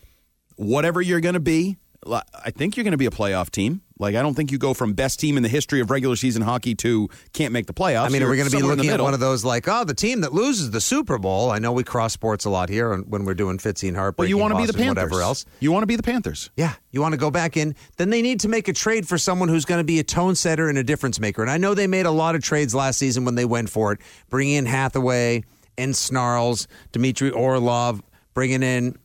whatever 0.55 1.01
you're 1.01 1.19
going 1.19 1.33
to 1.33 1.39
be? 1.41 1.77
I 2.11 2.51
think 2.51 2.77
you're 2.77 2.83
going 2.83 2.91
to 2.91 2.97
be 2.97 3.05
a 3.05 3.11
playoff 3.11 3.49
team. 3.49 3.81
Like 3.97 4.15
I 4.15 4.21
don't 4.21 4.33
think 4.33 4.51
you 4.51 4.57
go 4.57 4.73
from 4.73 4.93
best 4.93 5.19
team 5.19 5.37
in 5.37 5.43
the 5.43 5.49
history 5.49 5.79
of 5.79 5.89
regular 5.89 6.15
season 6.15 6.41
hockey 6.41 6.75
to 6.75 7.09
can't 7.33 7.53
make 7.53 7.65
the 7.65 7.73
playoffs. 7.73 8.07
I 8.07 8.09
mean, 8.09 8.21
are 8.23 8.29
we 8.29 8.35
going 8.35 8.49
to 8.49 8.55
be 8.55 8.59
somewhere 8.59 8.73
in 8.73 8.77
the 8.77 8.83
looking 8.83 8.99
at 8.99 9.01
one 9.01 9.13
of 9.13 9.19
those 9.19 9.45
like, 9.45 9.67
oh, 9.67 9.85
the 9.85 9.93
team 9.93 10.21
that 10.21 10.33
loses 10.33 10.71
the 10.71 10.81
Super 10.81 11.17
Bowl? 11.17 11.49
I 11.49 11.59
know 11.59 11.71
we 11.71 11.83
cross 11.83 12.13
sports 12.13 12.45
a 12.45 12.49
lot 12.49 12.69
here 12.69 12.95
when 12.97 13.23
we're 13.23 13.33
doing 13.33 13.57
Fitzy 13.57 13.87
and 13.87 13.95
Harper. 13.95 14.17
Well, 14.19 14.29
you 14.29 14.37
want 14.37 14.53
to 14.53 14.57
be 14.59 14.65
the 14.65 14.73
Panthers. 14.73 15.05
whatever 15.05 15.21
else. 15.21 15.45
You 15.59 15.71
want 15.71 15.83
to 15.83 15.87
be 15.87 15.95
the 15.95 16.03
Panthers. 16.03 16.51
Yeah, 16.57 16.73
you 16.91 17.01
want 17.01 17.13
to 17.13 17.17
go 17.17 17.31
back 17.31 17.55
in. 17.57 17.75
Then 17.97 18.09
they 18.09 18.21
need 18.21 18.41
to 18.41 18.49
make 18.49 18.67
a 18.67 18.73
trade 18.73 19.07
for 19.07 19.17
someone 19.17 19.47
who's 19.49 19.65
going 19.65 19.79
to 19.79 19.85
be 19.85 19.99
a 19.99 20.03
tone 20.03 20.35
setter 20.35 20.69
and 20.69 20.77
a 20.77 20.83
difference 20.83 21.19
maker. 21.19 21.41
And 21.41 21.49
I 21.49 21.57
know 21.57 21.73
they 21.73 21.87
made 21.87 22.05
a 22.05 22.11
lot 22.11 22.35
of 22.35 22.43
trades 22.43 22.75
last 22.75 22.99
season 22.99 23.25
when 23.25 23.35
they 23.35 23.45
went 23.45 23.69
for 23.69 23.93
it, 23.93 23.99
bringing 24.29 24.55
in 24.55 24.65
Hathaway 24.65 25.43
and 25.77 25.95
Snarls, 25.95 26.67
Dmitry 26.91 27.31
Orlov, 27.31 28.01
bringing 28.33 28.61
in 28.61 28.97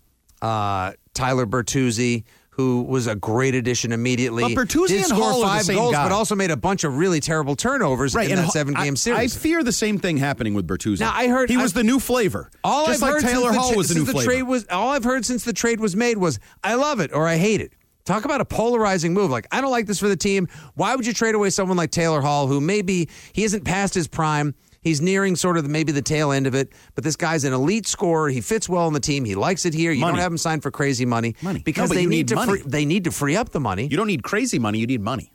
uh, 0.43 0.93
Tyler 1.15 1.47
Bertuzzi. 1.47 2.25
Who 2.61 2.83
was 2.83 3.07
a 3.07 3.15
great 3.15 3.55
addition 3.55 3.91
immediately? 3.93 4.43
But 4.55 4.67
Bertuzzi 4.67 4.89
Did 4.89 4.97
and 4.99 5.07
score 5.07 5.23
Hall 5.33 5.43
five 5.43 5.67
goals, 5.67 5.93
guy. 5.93 6.05
but 6.05 6.13
also 6.13 6.35
made 6.35 6.51
a 6.51 6.57
bunch 6.57 6.85
of 6.85 6.99
really 6.99 7.19
terrible 7.21 7.57
turnovers 7.57 8.15
in 8.15 8.37
that 8.37 8.51
seven-game 8.51 8.93
I- 8.93 8.97
series. 8.97 9.35
I 9.37 9.41
fear 9.41 9.63
the 9.65 9.73
same 9.73 9.99
thing 9.99 10.19
happening 10.19 10.53
with 10.53 10.67
Bertuzzi. 10.67 11.01
Now, 11.01 11.13
I 11.15 11.29
heard- 11.29 11.49
he 11.49 11.57
was 11.57 11.73
I- 11.75 11.81
the 11.81 11.85
new 11.85 11.99
flavor. 11.99 12.51
All 12.63 12.87
just 12.87 13.03
I've 13.03 13.13
like 13.15 13.23
heard 13.23 13.31
Taylor 13.31 13.51
since 13.53 13.57
Hall 13.57 13.71
the, 13.71 13.77
was 13.79 13.89
the 13.89 13.95
new 13.95 14.05
the 14.05 14.13
flavor. 14.13 14.31
trade 14.31 14.43
was 14.43 14.67
all 14.71 14.91
I've 14.91 15.05
heard 15.05 15.25
since 15.25 15.45
the 15.45 15.53
trade 15.55 15.81
was 15.81 15.97
made 15.97 16.19
was 16.19 16.39
I 16.63 16.75
love 16.75 17.01
it 17.01 17.13
or 17.15 17.27
I 17.27 17.37
hate 17.39 17.63
it. 17.63 17.73
Talk 18.05 18.25
about 18.27 18.41
a 18.41 18.45
polarizing 18.45 19.15
move. 19.15 19.31
Like, 19.31 19.47
I 19.53 19.61
don't 19.61 19.71
like 19.71 19.87
this 19.87 19.99
for 19.99 20.09
the 20.09 20.17
team. 20.17 20.49
Why 20.75 20.95
would 20.97 21.07
you 21.07 21.13
trade 21.15 21.35
away 21.35 21.49
someone 21.51 21.77
like 21.79 21.91
Taylor 21.91 22.21
Hall, 22.21 22.47
who 22.47 22.61
maybe 22.61 23.09
he 23.33 23.45
isn't 23.45 23.65
past 23.65 23.95
his 23.95 24.07
prime? 24.09 24.55
He's 24.83 25.01
nearing 25.01 25.37
sort 25.37 25.57
of 25.59 25.69
maybe 25.69 25.93
the 25.93 26.03
tail 26.03 26.33
end 26.33 26.47
of 26.47 26.55
it, 26.55 26.73
but 26.95 27.05
this 27.05 27.17
guy's 27.17 27.45
an 27.45 27.53
elite 27.53 27.87
scorer. 27.87 28.29
He 28.31 28.41
fits 28.41 28.69
well 28.69 28.87
on 28.87 28.93
the 28.95 29.01
team. 29.01 29.25
He 29.25 29.35
likes 29.35 29.65
it 29.67 29.75
here. 29.75 29.93
You 29.93 30.01
Money. 30.01 30.13
don't 30.13 30.23
have 30.23 30.33
him 30.33 30.39
signed 30.39 30.63
for 30.63 30.71
crazy 30.71 31.05
money, 31.05 31.35
Money. 31.43 31.61
because 31.65 31.91
No, 31.91 31.97
they 31.97 32.03
need, 32.07 32.09
need 32.09 32.29
to 32.29 32.35
money. 32.37 32.53
free, 32.61 32.63
they 32.67 32.85
need 32.87 33.05
to 33.05 33.11
free 33.11 33.37
up 33.37 33.51
the 33.51 33.61
money. 33.61 33.87
You 33.89 33.97
don't 33.97 34.07
need 34.07 34.23
crazy 34.23 34.59
money. 34.59 34.79
You 34.79 34.87
need 34.87 35.03
money. 35.03 35.33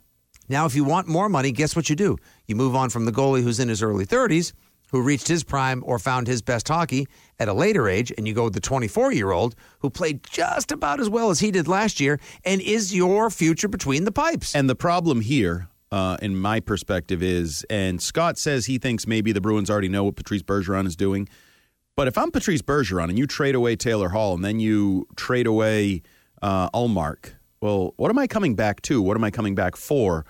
Now, 0.48 0.66
if 0.66 0.74
you 0.74 0.84
want 0.84 1.08
more 1.08 1.28
money, 1.28 1.52
guess 1.52 1.74
what 1.76 1.88
you 1.90 1.96
do? 1.96 2.16
You 2.46 2.54
move 2.56 2.74
on 2.76 2.90
from 2.90 3.04
the 3.04 3.12
goalie 3.12 3.42
who's 3.42 3.58
in 3.60 3.68
his 3.68 3.82
early 3.82 4.06
30s, 4.06 4.52
who 4.92 5.00
reached 5.02 5.26
his 5.26 5.42
prime 5.42 5.82
or 5.84 5.98
found 5.98 6.28
his 6.28 6.40
best 6.42 6.68
hockey 6.68 7.06
at 7.40 7.48
a 7.48 7.52
later 7.52 7.88
age, 7.88 8.12
and 8.16 8.26
you 8.28 8.34
go 8.34 8.44
with 8.44 8.54
the 8.54 8.60
24 8.60 9.12
year 9.12 9.32
old 9.32 9.54
who 9.80 9.90
played 9.90 10.22
just 10.30 10.70
about 10.70 11.00
as 11.00 11.08
well 11.08 11.30
as 11.30 11.40
he 11.40 11.50
did 11.50 11.66
last 11.66 11.98
year 12.00 12.20
and 12.44 12.60
is 12.60 12.94
your 12.94 13.28
future 13.30 13.66
between 13.68 14.04
the 14.04 14.12
pipes. 14.12 14.54
And 14.54 14.70
the 14.70 14.76
problem 14.76 15.20
here, 15.20 15.68
uh, 15.92 16.16
in 16.20 16.36
my 16.36 16.60
perspective, 16.60 17.22
is, 17.22 17.64
and 17.70 18.00
Scott 18.00 18.38
says 18.38 18.66
he 18.66 18.78
thinks 18.78 19.06
maybe 19.06 19.32
the 19.32 19.40
Bruins 19.40 19.70
already 19.70 19.88
know 19.88 20.04
what 20.04 20.16
Patrice 20.16 20.42
Bergeron 20.42 20.86
is 20.86 20.96
doing. 20.96 21.28
But 21.96 22.08
if 22.08 22.18
I'm 22.18 22.30
Patrice 22.30 22.62
Bergeron 22.62 23.08
and 23.08 23.18
you 23.18 23.26
trade 23.26 23.54
away 23.54 23.74
Taylor 23.74 24.10
Hall 24.10 24.34
and 24.34 24.44
then 24.44 24.60
you 24.60 25.06
trade 25.16 25.46
away 25.46 26.02
uh, 26.42 26.68
well, 27.60 27.94
what 27.96 28.10
am 28.10 28.18
I 28.18 28.26
coming 28.26 28.54
back 28.54 28.82
to? 28.82 29.00
What 29.00 29.16
am 29.16 29.24
I 29.24 29.30
coming 29.30 29.54
back 29.54 29.76
for? 29.76 30.26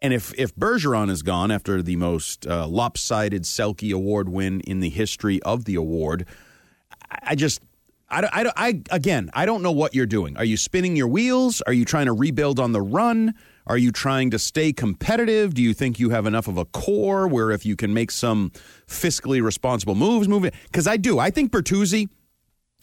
And 0.00 0.12
if 0.12 0.32
if 0.38 0.54
Bergeron 0.56 1.10
is 1.10 1.22
gone 1.22 1.50
after 1.50 1.82
the 1.82 1.96
most 1.96 2.46
uh, 2.46 2.66
lopsided 2.66 3.42
Selke 3.42 3.92
Award 3.92 4.28
win 4.28 4.60
in 4.60 4.80
the 4.80 4.88
history 4.88 5.40
of 5.42 5.64
the 5.64 5.76
award, 5.76 6.26
I, 7.10 7.18
I 7.28 7.34
just. 7.34 7.60
I, 8.14 8.28
I, 8.30 8.52
I 8.56 8.82
again, 8.90 9.30
I 9.32 9.46
don't 9.46 9.62
know 9.62 9.72
what 9.72 9.94
you're 9.94 10.04
doing. 10.04 10.36
Are 10.36 10.44
you 10.44 10.58
spinning 10.58 10.96
your 10.96 11.08
wheels? 11.08 11.62
Are 11.62 11.72
you 11.72 11.86
trying 11.86 12.06
to 12.06 12.12
rebuild 12.12 12.60
on 12.60 12.72
the 12.72 12.82
run? 12.82 13.32
Are 13.66 13.78
you 13.78 13.92
trying 13.92 14.30
to 14.30 14.38
stay 14.38 14.72
competitive? 14.72 15.54
Do 15.54 15.62
you 15.62 15.74
think 15.74 15.98
you 15.98 16.10
have 16.10 16.26
enough 16.26 16.48
of 16.48 16.56
a 16.58 16.64
core 16.64 17.28
where 17.28 17.50
if 17.50 17.64
you 17.64 17.76
can 17.76 17.94
make 17.94 18.10
some 18.10 18.50
fiscally 18.86 19.42
responsible 19.42 19.94
moves, 19.94 20.28
move 20.28 20.44
it? 20.44 20.54
Because 20.64 20.86
I 20.86 20.96
do. 20.96 21.18
I 21.18 21.30
think 21.30 21.52
Bertuzzi, 21.52 22.08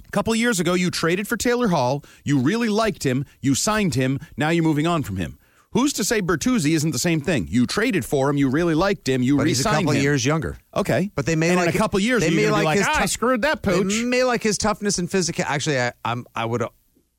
a 0.07 0.11
couple 0.11 0.33
years 0.35 0.59
ago, 0.59 0.73
you 0.73 0.89
traded 0.89 1.27
for 1.27 1.37
Taylor 1.37 1.67
Hall. 1.67 2.03
You 2.23 2.39
really 2.39 2.69
liked 2.69 3.03
him. 3.03 3.25
You 3.41 3.55
signed 3.55 3.95
him. 3.95 4.19
Now 4.37 4.49
you're 4.49 4.63
moving 4.63 4.87
on 4.87 5.03
from 5.03 5.17
him. 5.17 5.37
Who's 5.71 5.93
to 5.93 6.03
say 6.03 6.19
Bertuzzi 6.19 6.73
isn't 6.73 6.91
the 6.91 6.99
same 6.99 7.21
thing? 7.21 7.47
You 7.47 7.67
traded 7.67 8.03
for 8.03 8.27
him. 8.27 8.37
You 8.37 8.49
really 8.49 8.73
liked 8.73 9.07
him. 9.07 9.21
You 9.21 9.37
but 9.37 9.45
he's 9.45 9.59
a 9.61 9.69
couple 9.69 9.91
him. 9.91 10.01
years 10.01 10.25
younger. 10.25 10.57
Okay, 10.75 11.11
But 11.13 11.27
they 11.27 11.35
may 11.35 11.49
and 11.49 11.57
like 11.57 11.69
in 11.69 11.75
a 11.75 11.77
couple 11.77 11.99
years 11.99 12.23
They 12.23 12.31
may 12.31 12.49
like, 12.49 12.65
like, 12.65 12.79
his 12.79 12.87
ah, 12.89 13.01
I 13.01 13.05
screwed 13.05 13.43
that 13.43 13.61
pooch. 13.61 13.87
They 13.87 14.03
may 14.03 14.23
like 14.23 14.41
his 14.41 14.57
toughness 14.57 14.97
and 14.97 15.11
physical. 15.11 15.45
Actually, 15.47 15.79
I, 15.79 15.93
I'm 16.03 16.25
I 16.35 16.45
would 16.45 16.63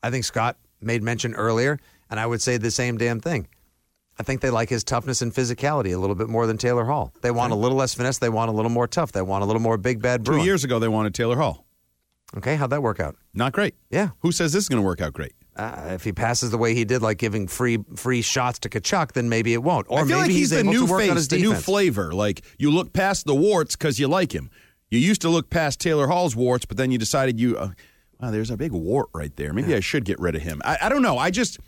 I 0.02 0.10
think 0.10 0.24
Scott 0.24 0.56
made 0.80 1.02
mention 1.02 1.34
earlier, 1.34 1.78
and 2.10 2.20
I 2.20 2.26
would 2.26 2.42
say 2.42 2.56
the 2.56 2.70
same 2.70 2.98
damn 2.98 3.20
thing. 3.20 3.48
I 4.18 4.22
think 4.22 4.42
they 4.42 4.50
like 4.50 4.68
his 4.68 4.84
toughness 4.84 5.22
and 5.22 5.32
physicality 5.32 5.94
a 5.94 5.98
little 5.98 6.14
bit 6.14 6.28
more 6.28 6.46
than 6.46 6.58
Taylor 6.58 6.84
Hall. 6.84 7.14
They 7.22 7.30
want 7.30 7.52
a 7.52 7.56
little 7.56 7.78
less 7.78 7.94
finesse. 7.94 8.18
They 8.18 8.28
want 8.28 8.50
a 8.50 8.52
little 8.52 8.70
more 8.70 8.86
tough. 8.86 9.12
They 9.12 9.22
want 9.22 9.42
a 9.42 9.46
little 9.46 9.62
more 9.62 9.78
big 9.78 10.02
bad. 10.02 10.26
Two 10.26 10.42
years 10.42 10.62
ago, 10.62 10.78
they 10.78 10.88
wanted 10.88 11.14
Taylor 11.14 11.36
Hall. 11.36 11.64
Okay, 12.36 12.56
how'd 12.56 12.70
that 12.70 12.82
work 12.82 13.00
out? 13.00 13.16
Not 13.32 13.52
great. 13.52 13.74
Yeah. 13.90 14.10
Who 14.20 14.30
says 14.30 14.52
this 14.52 14.64
is 14.64 14.68
going 14.68 14.82
to 14.82 14.86
work 14.86 15.00
out 15.00 15.14
great? 15.14 15.32
Uh, 15.56 15.90
if 15.92 16.04
he 16.04 16.12
passes 16.12 16.50
the 16.50 16.58
way 16.58 16.74
he 16.74 16.84
did, 16.84 17.02
like 17.02 17.18
giving 17.18 17.48
free 17.48 17.78
free 17.96 18.22
shots 18.22 18.58
to 18.60 18.68
Tkachuk, 18.68 19.12
then 19.12 19.28
maybe 19.28 19.52
it 19.52 19.62
won't. 19.62 19.86
Or 19.88 20.00
I 20.00 20.04
feel 20.04 20.18
maybe 20.18 20.20
like 20.20 20.30
he's, 20.30 20.50
the 20.50 20.60
able 20.60 20.72
new 20.72 20.86
face, 20.86 21.26
the 21.26 21.38
new 21.38 21.54
flavor. 21.54 22.12
Like 22.12 22.42
you 22.58 22.70
look 22.70 22.92
past 22.92 23.26
the 23.26 23.34
warts 23.34 23.74
because 23.74 23.98
you 23.98 24.06
like 24.06 24.32
him. 24.32 24.48
You 24.90 24.98
used 24.98 25.20
to 25.22 25.28
look 25.28 25.50
past 25.50 25.80
Taylor 25.80 26.08
Hall's 26.08 26.36
warts, 26.36 26.66
but 26.66 26.76
then 26.76 26.90
you 26.90 26.98
decided 26.98 27.40
you, 27.40 27.56
uh, 27.56 27.70
wow, 28.20 28.30
there's 28.30 28.50
a 28.50 28.56
big 28.56 28.72
wart 28.72 29.08
right 29.12 29.34
there. 29.36 29.52
Maybe 29.52 29.74
I 29.74 29.80
should 29.80 30.04
get 30.04 30.18
rid 30.18 30.34
of 30.34 30.42
him. 30.42 30.60
I, 30.64 30.78
I 30.82 30.88
don't 30.88 31.02
know. 31.02 31.16
I 31.18 31.30
just, 31.30 31.58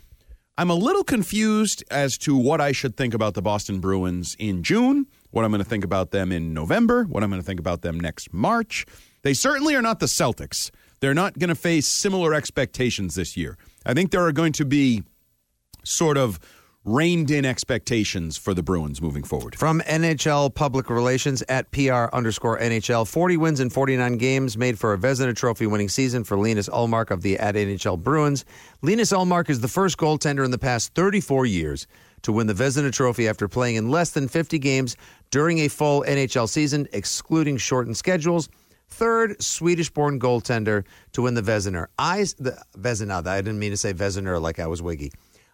I'm 0.55 0.69
a 0.69 0.75
little 0.75 1.03
confused 1.03 1.83
as 1.89 2.15
to 2.19 2.37
what 2.37 2.61
I 2.61 2.73
should 2.73 2.95
think 2.95 3.15
about 3.15 3.33
the 3.33 3.41
Boston 3.41 3.79
Bruins 3.79 4.35
in 4.37 4.61
June, 4.61 5.07
what 5.31 5.43
I'm 5.43 5.49
going 5.49 5.63
to 5.63 5.69
think 5.69 5.83
about 5.83 6.11
them 6.11 6.31
in 6.31 6.53
November, 6.53 7.05
what 7.05 7.23
I'm 7.23 7.31
going 7.31 7.41
to 7.41 7.45
think 7.45 7.59
about 7.59 7.81
them 7.81 7.99
next 7.99 8.31
March. 8.31 8.85
They 9.23 9.33
certainly 9.33 9.73
are 9.73 9.81
not 9.81 9.99
the 9.99 10.05
Celtics. 10.05 10.69
They're 10.99 11.15
not 11.15 11.39
going 11.39 11.49
to 11.49 11.55
face 11.55 11.87
similar 11.87 12.35
expectations 12.35 13.15
this 13.15 13.35
year. 13.35 13.57
I 13.83 13.95
think 13.95 14.11
there 14.11 14.21
are 14.27 14.31
going 14.31 14.53
to 14.53 14.65
be 14.65 15.01
sort 15.83 16.17
of 16.17 16.39
reined 16.85 17.31
in 17.31 17.45
expectations 17.45 18.35
for 18.35 18.53
the 18.53 18.61
Bruins 18.61 19.01
moving 19.01 19.23
forward. 19.23 19.55
From 19.55 19.79
NHL 19.81 20.53
Public 20.53 20.89
Relations 20.89 21.41
at 21.47 21.71
PR 21.71 22.05
underscore 22.11 22.59
NHL, 22.59 23.07
40 23.07 23.37
wins 23.37 23.59
in 23.61 23.69
49 23.69 24.17
games 24.17 24.57
made 24.57 24.77
for 24.77 24.93
a 24.93 24.97
Vezina 24.97 25.33
Trophy 25.33 25.65
winning 25.65 25.87
season 25.87 26.25
for 26.25 26.37
Linus 26.37 26.67
Ullmark 26.67 27.09
of 27.09 27.21
the 27.21 27.39
at 27.39 27.55
NHL 27.55 27.97
Bruins. 28.03 28.43
Linus 28.81 29.13
Ullmark 29.13 29.49
is 29.49 29.61
the 29.61 29.67
first 29.69 29.97
goaltender 29.97 30.43
in 30.43 30.51
the 30.51 30.57
past 30.57 30.93
34 30.93 31.45
years 31.45 31.87
to 32.23 32.33
win 32.33 32.47
the 32.47 32.53
Vezina 32.53 32.91
Trophy 32.91 33.29
after 33.29 33.47
playing 33.47 33.75
in 33.75 33.89
less 33.89 34.11
than 34.11 34.27
50 34.27 34.59
games 34.59 34.97
during 35.31 35.59
a 35.59 35.69
full 35.69 36.03
NHL 36.03 36.49
season, 36.49 36.87
excluding 36.91 37.55
shortened 37.57 37.95
schedules. 37.95 38.49
Third 38.89 39.41
Swedish-born 39.41 40.19
goaltender 40.19 40.83
to 41.13 41.21
win 41.21 41.33
the 41.33 41.41
Vezina. 41.41 41.87
I 41.97 42.25
the 42.37 42.61
Vezina. 42.77 43.25
I 43.25 43.41
didn't 43.41 43.57
mean 43.57 43.71
to 43.71 43.77
say 43.77 43.93
Vezina 43.93 44.39
like 44.41 44.59
I 44.59 44.67
was 44.67 44.81
wiggy. 44.81 45.11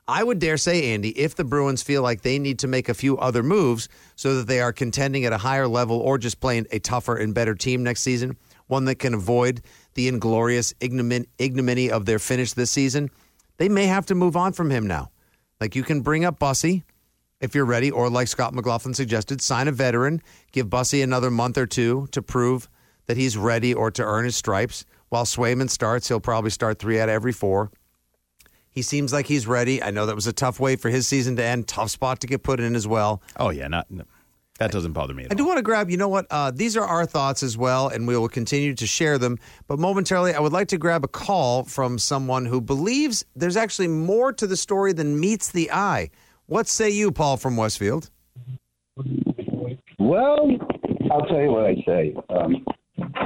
I 0.09 0.23
would 0.23 0.39
dare 0.39 0.57
say, 0.57 0.91
Andy, 0.91 1.09
if 1.09 1.35
the 1.35 1.43
Bruins 1.43 1.83
feel 1.83 2.01
like 2.01 2.23
they 2.23 2.39
need 2.39 2.57
to 2.59 2.67
make 2.67 2.89
a 2.89 2.95
few 2.95 3.19
other 3.19 3.43
moves 3.43 3.89
so 4.15 4.35
that 4.35 4.47
they 4.47 4.59
are 4.59 4.73
contending 4.73 5.23
at 5.23 5.33
a 5.33 5.37
higher 5.37 5.67
level 5.67 5.99
or 5.99 6.17
just 6.17 6.39
playing 6.39 6.65
a 6.71 6.79
tougher 6.79 7.15
and 7.15 7.35
better 7.35 7.53
team 7.53 7.83
next 7.83 8.01
season, 8.01 8.35
one 8.65 8.85
that 8.85 8.95
can 8.95 9.13
avoid 9.13 9.61
the 9.93 10.07
inglorious 10.07 10.73
ignominy 10.79 11.91
of 11.91 12.07
their 12.07 12.17
finish 12.17 12.53
this 12.53 12.71
season, 12.71 13.11
they 13.57 13.69
may 13.69 13.85
have 13.85 14.07
to 14.07 14.15
move 14.15 14.35
on 14.35 14.51
from 14.51 14.71
him 14.71 14.87
now. 14.87 15.11
Like 15.61 15.75
you 15.75 15.83
can 15.83 16.01
bring 16.01 16.25
up 16.25 16.39
Bussi 16.39 16.81
if 17.39 17.53
you're 17.53 17.65
ready, 17.65 17.91
or 17.91 18.09
like 18.09 18.27
Scott 18.27 18.55
McLaughlin 18.55 18.95
suggested, 18.95 19.41
sign 19.41 19.67
a 19.67 19.71
veteran, 19.71 20.23
give 20.51 20.67
Bussi 20.67 21.03
another 21.03 21.29
month 21.29 21.55
or 21.55 21.67
two 21.67 22.07
to 22.13 22.23
prove 22.23 22.67
that 23.05 23.15
he's 23.15 23.37
ready 23.37 23.75
or 23.75 23.91
to 23.91 24.03
earn 24.03 24.25
his 24.25 24.35
stripes. 24.35 24.85
While 25.09 25.25
Swayman 25.25 25.69
starts, 25.69 26.07
he'll 26.07 26.19
probably 26.19 26.49
start 26.49 26.79
three 26.79 26.99
out 26.99 27.09
of 27.09 27.13
every 27.13 27.31
four. 27.31 27.71
He 28.79 28.83
seems 28.83 29.11
like 29.11 29.27
he's 29.27 29.45
ready. 29.45 29.83
I 29.83 29.91
know 29.91 30.05
that 30.05 30.15
was 30.15 30.25
a 30.25 30.31
tough 30.31 30.57
way 30.57 30.77
for 30.77 30.87
his 30.87 31.05
season 31.05 31.35
to 31.35 31.43
end, 31.43 31.67
tough 31.67 31.89
spot 31.89 32.21
to 32.21 32.27
get 32.27 32.43
put 32.43 32.61
in 32.61 32.75
as 32.75 32.87
well. 32.87 33.21
Oh 33.35 33.49
yeah, 33.49 33.67
not 33.67 33.91
no, 33.91 34.05
that 34.57 34.71
doesn't 34.71 34.93
bother 34.93 35.13
me 35.13 35.25
at 35.25 35.33
I 35.33 35.35
do 35.35 35.45
want 35.45 35.57
to 35.57 35.61
grab, 35.61 35.89
you 35.89 35.97
know 35.97 36.07
what? 36.07 36.27
Uh, 36.29 36.49
these 36.49 36.77
are 36.77 36.85
our 36.85 37.05
thoughts 37.05 37.43
as 37.43 37.57
well, 37.57 37.89
and 37.89 38.07
we 38.07 38.15
will 38.15 38.29
continue 38.29 38.73
to 38.73 38.87
share 38.87 39.17
them. 39.17 39.37
But 39.67 39.79
momentarily, 39.79 40.33
I 40.33 40.39
would 40.39 40.53
like 40.53 40.69
to 40.69 40.77
grab 40.77 41.03
a 41.03 41.09
call 41.09 41.65
from 41.65 41.99
someone 41.99 42.45
who 42.45 42.61
believes 42.61 43.25
there's 43.35 43.57
actually 43.57 43.89
more 43.89 44.31
to 44.31 44.47
the 44.47 44.55
story 44.55 44.93
than 44.93 45.19
meets 45.19 45.51
the 45.51 45.69
eye. 45.73 46.09
What 46.45 46.69
say 46.69 46.89
you, 46.89 47.11
Paul 47.11 47.35
from 47.35 47.57
Westfield? 47.57 48.09
Well, 49.97 50.51
I'll 51.11 51.25
tell 51.25 51.41
you 51.41 51.51
what 51.51 51.65
I 51.65 51.75
say. 51.85 52.15
Um, 52.29 52.65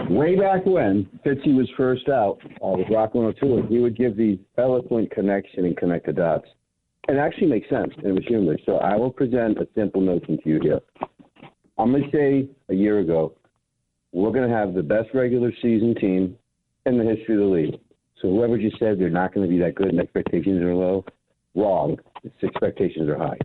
way 0.09 0.35
back 0.35 0.65
when 0.65 1.07
Fitzy 1.25 1.55
was 1.55 1.69
first 1.77 2.07
out 2.09 2.39
uh, 2.63 2.77
with 2.77 2.87
Rock 2.89 3.13
102, 3.13 3.67
he 3.73 3.79
would 3.79 3.97
give 3.97 4.17
the 4.17 4.39
eloquent 4.57 5.11
connection 5.11 5.65
and 5.65 5.77
connect 5.77 6.05
the 6.05 6.13
dots. 6.13 6.47
And 7.07 7.17
it 7.17 7.19
actually 7.19 7.47
makes 7.47 7.69
sense, 7.69 7.91
and 7.97 8.05
it 8.05 8.13
was 8.13 8.23
humorous. 8.27 8.61
So 8.65 8.77
I 8.77 8.95
will 8.95 9.11
present 9.11 9.57
a 9.57 9.67
simple 9.75 10.01
notion 10.01 10.39
to 10.41 10.49
you 10.49 10.59
here. 10.61 10.79
I'm 11.77 11.91
going 11.91 12.03
to 12.03 12.11
say 12.11 12.49
a 12.69 12.75
year 12.75 12.99
ago, 12.99 13.33
we're 14.11 14.31
going 14.31 14.49
to 14.49 14.55
have 14.55 14.73
the 14.73 14.83
best 14.83 15.09
regular 15.13 15.51
season 15.61 15.95
team 15.95 16.37
in 16.85 16.97
the 16.97 17.03
history 17.03 17.35
of 17.35 17.41
the 17.41 17.47
league. 17.47 17.79
So 18.21 18.29
whoever 18.29 18.57
just 18.57 18.79
said 18.79 18.99
they're 18.99 19.09
not 19.09 19.33
going 19.33 19.45
to 19.45 19.51
be 19.51 19.59
that 19.59 19.75
good 19.75 19.89
and 19.89 19.99
expectations 19.99 20.61
are 20.61 20.75
low, 20.75 21.03
wrong. 21.55 21.97
Its 22.23 22.35
expectations 22.41 23.09
are 23.09 23.17
high. 23.17 23.37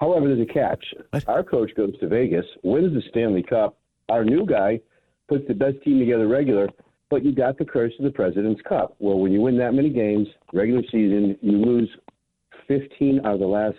However, 0.00 0.26
there's 0.26 0.48
a 0.48 0.52
catch. 0.52 0.84
Our 1.28 1.44
coach 1.44 1.70
goes 1.76 1.96
to 2.00 2.08
Vegas, 2.08 2.44
wins 2.62 2.92
the 2.92 3.02
Stanley 3.10 3.42
Cup. 3.42 3.78
Our 4.08 4.24
new 4.24 4.44
guy 4.44 4.80
puts 5.28 5.46
the 5.48 5.54
best 5.54 5.82
team 5.82 5.98
together 5.98 6.28
regular, 6.28 6.68
but 7.10 7.24
you 7.24 7.32
got 7.32 7.58
the 7.58 7.64
curse 7.64 7.92
of 7.98 8.04
the 8.04 8.10
President's 8.10 8.62
Cup. 8.62 8.94
Well, 8.98 9.18
when 9.18 9.32
you 9.32 9.40
win 9.40 9.58
that 9.58 9.74
many 9.74 9.90
games, 9.90 10.28
regular 10.52 10.82
season, 10.90 11.36
you 11.42 11.52
lose 11.52 11.88
15 12.68 13.20
out 13.24 13.34
of 13.34 13.40
the 13.40 13.46
last 13.46 13.78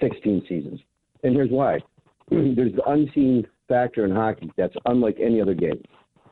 16 0.00 0.44
seasons. 0.48 0.80
And 1.22 1.34
here's 1.34 1.50
why. 1.50 1.78
There's 2.30 2.74
the 2.74 2.84
unseen 2.86 3.46
factor 3.68 4.04
in 4.04 4.10
hockey 4.10 4.50
that's 4.56 4.74
unlike 4.86 5.18
any 5.20 5.40
other 5.40 5.54
game. 5.54 5.82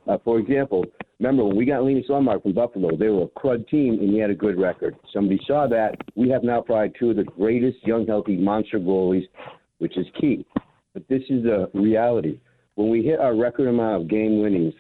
Uh, 0.06 0.16
for 0.24 0.38
example, 0.38 0.84
remember 1.18 1.44
when 1.44 1.56
we 1.56 1.66
got 1.66 1.82
Linus 1.82 2.06
Ullmark 2.08 2.42
from 2.42 2.52
Buffalo, 2.52 2.96
they 2.96 3.08
were 3.08 3.24
a 3.24 3.26
crud 3.28 3.68
team 3.68 3.98
and 4.00 4.10
he 4.10 4.18
had 4.18 4.30
a 4.30 4.34
good 4.34 4.58
record. 4.58 4.96
Somebody 5.12 5.40
saw 5.46 5.66
that. 5.68 5.96
We 6.14 6.28
have 6.30 6.42
now 6.42 6.62
probably 6.62 6.92
two 6.98 7.10
of 7.10 7.16
the 7.16 7.24
greatest 7.24 7.86
young, 7.86 8.06
healthy 8.06 8.36
monster 8.36 8.78
goalies, 8.78 9.26
which 9.78 9.96
is 9.98 10.06
key. 10.20 10.46
But 10.94 11.06
this 11.08 11.22
is 11.28 11.44
a 11.44 11.68
reality. 11.74 12.40
When 12.78 12.90
we 12.90 13.02
hit 13.02 13.18
our 13.18 13.34
record 13.34 13.66
amount 13.66 14.02
of 14.02 14.08
game 14.08 14.40
winnings, 14.40 14.72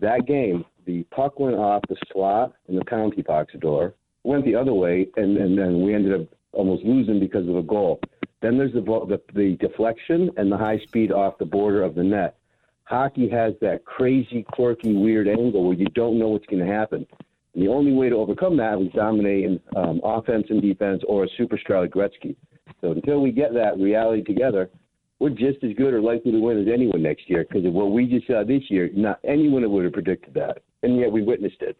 that 0.00 0.26
game, 0.26 0.64
the 0.86 1.02
puck 1.14 1.38
went 1.38 1.54
off 1.54 1.82
the 1.86 1.96
slot 2.10 2.54
in 2.66 2.76
the 2.76 2.84
penalty 2.86 3.20
box 3.20 3.52
door, 3.60 3.92
went 4.24 4.46
the 4.46 4.54
other 4.54 4.72
way, 4.72 5.08
and, 5.16 5.36
and 5.36 5.58
then 5.58 5.82
we 5.82 5.94
ended 5.94 6.18
up 6.18 6.28
almost 6.52 6.82
losing 6.82 7.20
because 7.20 7.46
of 7.46 7.56
a 7.56 7.62
goal. 7.62 8.00
Then 8.40 8.56
there's 8.56 8.72
the, 8.72 8.80
the 8.80 9.20
the 9.34 9.56
deflection 9.60 10.30
and 10.38 10.50
the 10.50 10.56
high 10.56 10.78
speed 10.78 11.12
off 11.12 11.36
the 11.36 11.44
border 11.44 11.82
of 11.82 11.94
the 11.94 12.02
net. 12.02 12.38
Hockey 12.84 13.28
has 13.28 13.52
that 13.60 13.84
crazy, 13.84 14.42
quirky, 14.54 14.94
weird 14.94 15.28
angle 15.28 15.62
where 15.62 15.76
you 15.76 15.88
don't 15.94 16.18
know 16.18 16.28
what's 16.28 16.46
going 16.46 16.66
to 16.66 16.72
happen. 16.72 17.06
And 17.52 17.62
the 17.62 17.68
only 17.68 17.92
way 17.92 18.08
to 18.08 18.16
overcome 18.16 18.56
that 18.56 18.78
was 18.78 18.88
dominating 18.94 19.60
um, 19.76 20.00
offense 20.02 20.46
and 20.48 20.62
defense 20.62 21.02
or 21.06 21.24
a 21.24 21.28
super 21.36 21.58
strike 21.58 21.90
Gretzky. 21.90 22.34
So 22.80 22.92
until 22.92 23.20
we 23.20 23.30
get 23.30 23.52
that 23.52 23.76
reality 23.76 24.22
together, 24.22 24.70
we're 25.18 25.30
just 25.30 25.62
as 25.62 25.72
good 25.76 25.94
or 25.94 26.00
likely 26.00 26.32
to 26.32 26.38
win 26.38 26.60
as 26.60 26.68
anyone 26.72 27.02
next 27.02 27.28
year 27.28 27.44
because 27.48 27.64
of 27.64 27.72
what 27.72 27.90
we 27.92 28.06
just 28.06 28.26
saw 28.26 28.44
this 28.44 28.62
year. 28.68 28.90
Not 28.94 29.18
anyone 29.24 29.68
would 29.70 29.84
have 29.84 29.92
predicted 29.92 30.34
that, 30.34 30.62
and 30.82 30.98
yet 30.98 31.10
we 31.10 31.22
witnessed 31.22 31.60
it. 31.60 31.76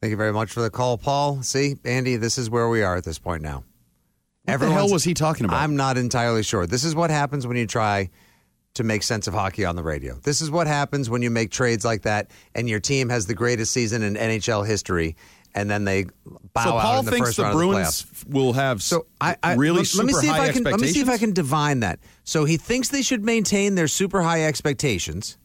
Thank 0.00 0.10
you 0.10 0.16
very 0.16 0.32
much 0.32 0.50
for 0.50 0.60
the 0.60 0.70
call, 0.70 0.98
Paul. 0.98 1.42
See, 1.42 1.76
Andy, 1.84 2.16
this 2.16 2.36
is 2.36 2.50
where 2.50 2.68
we 2.68 2.82
are 2.82 2.96
at 2.96 3.04
this 3.04 3.18
point 3.18 3.42
now. 3.42 3.64
What 4.44 4.60
the 4.60 4.70
hell 4.70 4.90
was 4.90 5.02
he 5.02 5.14
talking 5.14 5.44
about? 5.44 5.56
I'm 5.56 5.74
not 5.74 5.98
entirely 5.98 6.44
sure. 6.44 6.66
This 6.66 6.84
is 6.84 6.94
what 6.94 7.10
happens 7.10 7.46
when 7.46 7.56
you 7.56 7.66
try 7.66 8.10
to 8.74 8.84
make 8.84 9.02
sense 9.02 9.26
of 9.26 9.34
hockey 9.34 9.64
on 9.64 9.74
the 9.74 9.82
radio. 9.82 10.14
This 10.22 10.40
is 10.40 10.50
what 10.50 10.66
happens 10.66 11.08
when 11.10 11.22
you 11.22 11.30
make 11.30 11.50
trades 11.50 11.84
like 11.84 12.02
that 12.02 12.30
and 12.54 12.68
your 12.68 12.78
team 12.78 13.08
has 13.08 13.26
the 13.26 13.34
greatest 13.34 13.72
season 13.72 14.02
in 14.02 14.14
NHL 14.14 14.66
history 14.66 15.16
and 15.56 15.70
then 15.70 15.84
they 15.84 16.04
bow 16.52 16.64
so 16.64 16.76
out 16.76 16.82
Paul 16.82 16.98
in 17.00 17.04
the 17.06 17.10
thinks 17.10 17.28
first 17.28 17.36
the 17.38 17.42
round 17.44 17.54
Bruins 17.54 18.02
of 18.02 18.08
the 18.08 18.14
playoffs. 18.26 18.32
will 18.32 18.52
have 18.52 18.82
So 18.82 19.06
I, 19.20 19.36
I 19.42 19.54
really 19.54 19.78
let, 19.78 19.86
super 19.86 20.04
let 20.04 20.06
me 20.06 20.12
see 20.12 20.28
if 20.28 20.36
high 20.36 20.46
I 20.46 20.52
can 20.52 20.62
let 20.62 20.78
me 20.78 20.86
see 20.86 21.00
if 21.00 21.08
I 21.08 21.16
can 21.16 21.32
divine 21.32 21.80
that. 21.80 21.98
So 22.22 22.44
he 22.44 22.58
thinks 22.58 22.90
they 22.90 23.02
should 23.02 23.24
maintain 23.24 23.74
their 23.74 23.88
super 23.88 24.22
high 24.22 24.44
expectations. 24.44 25.38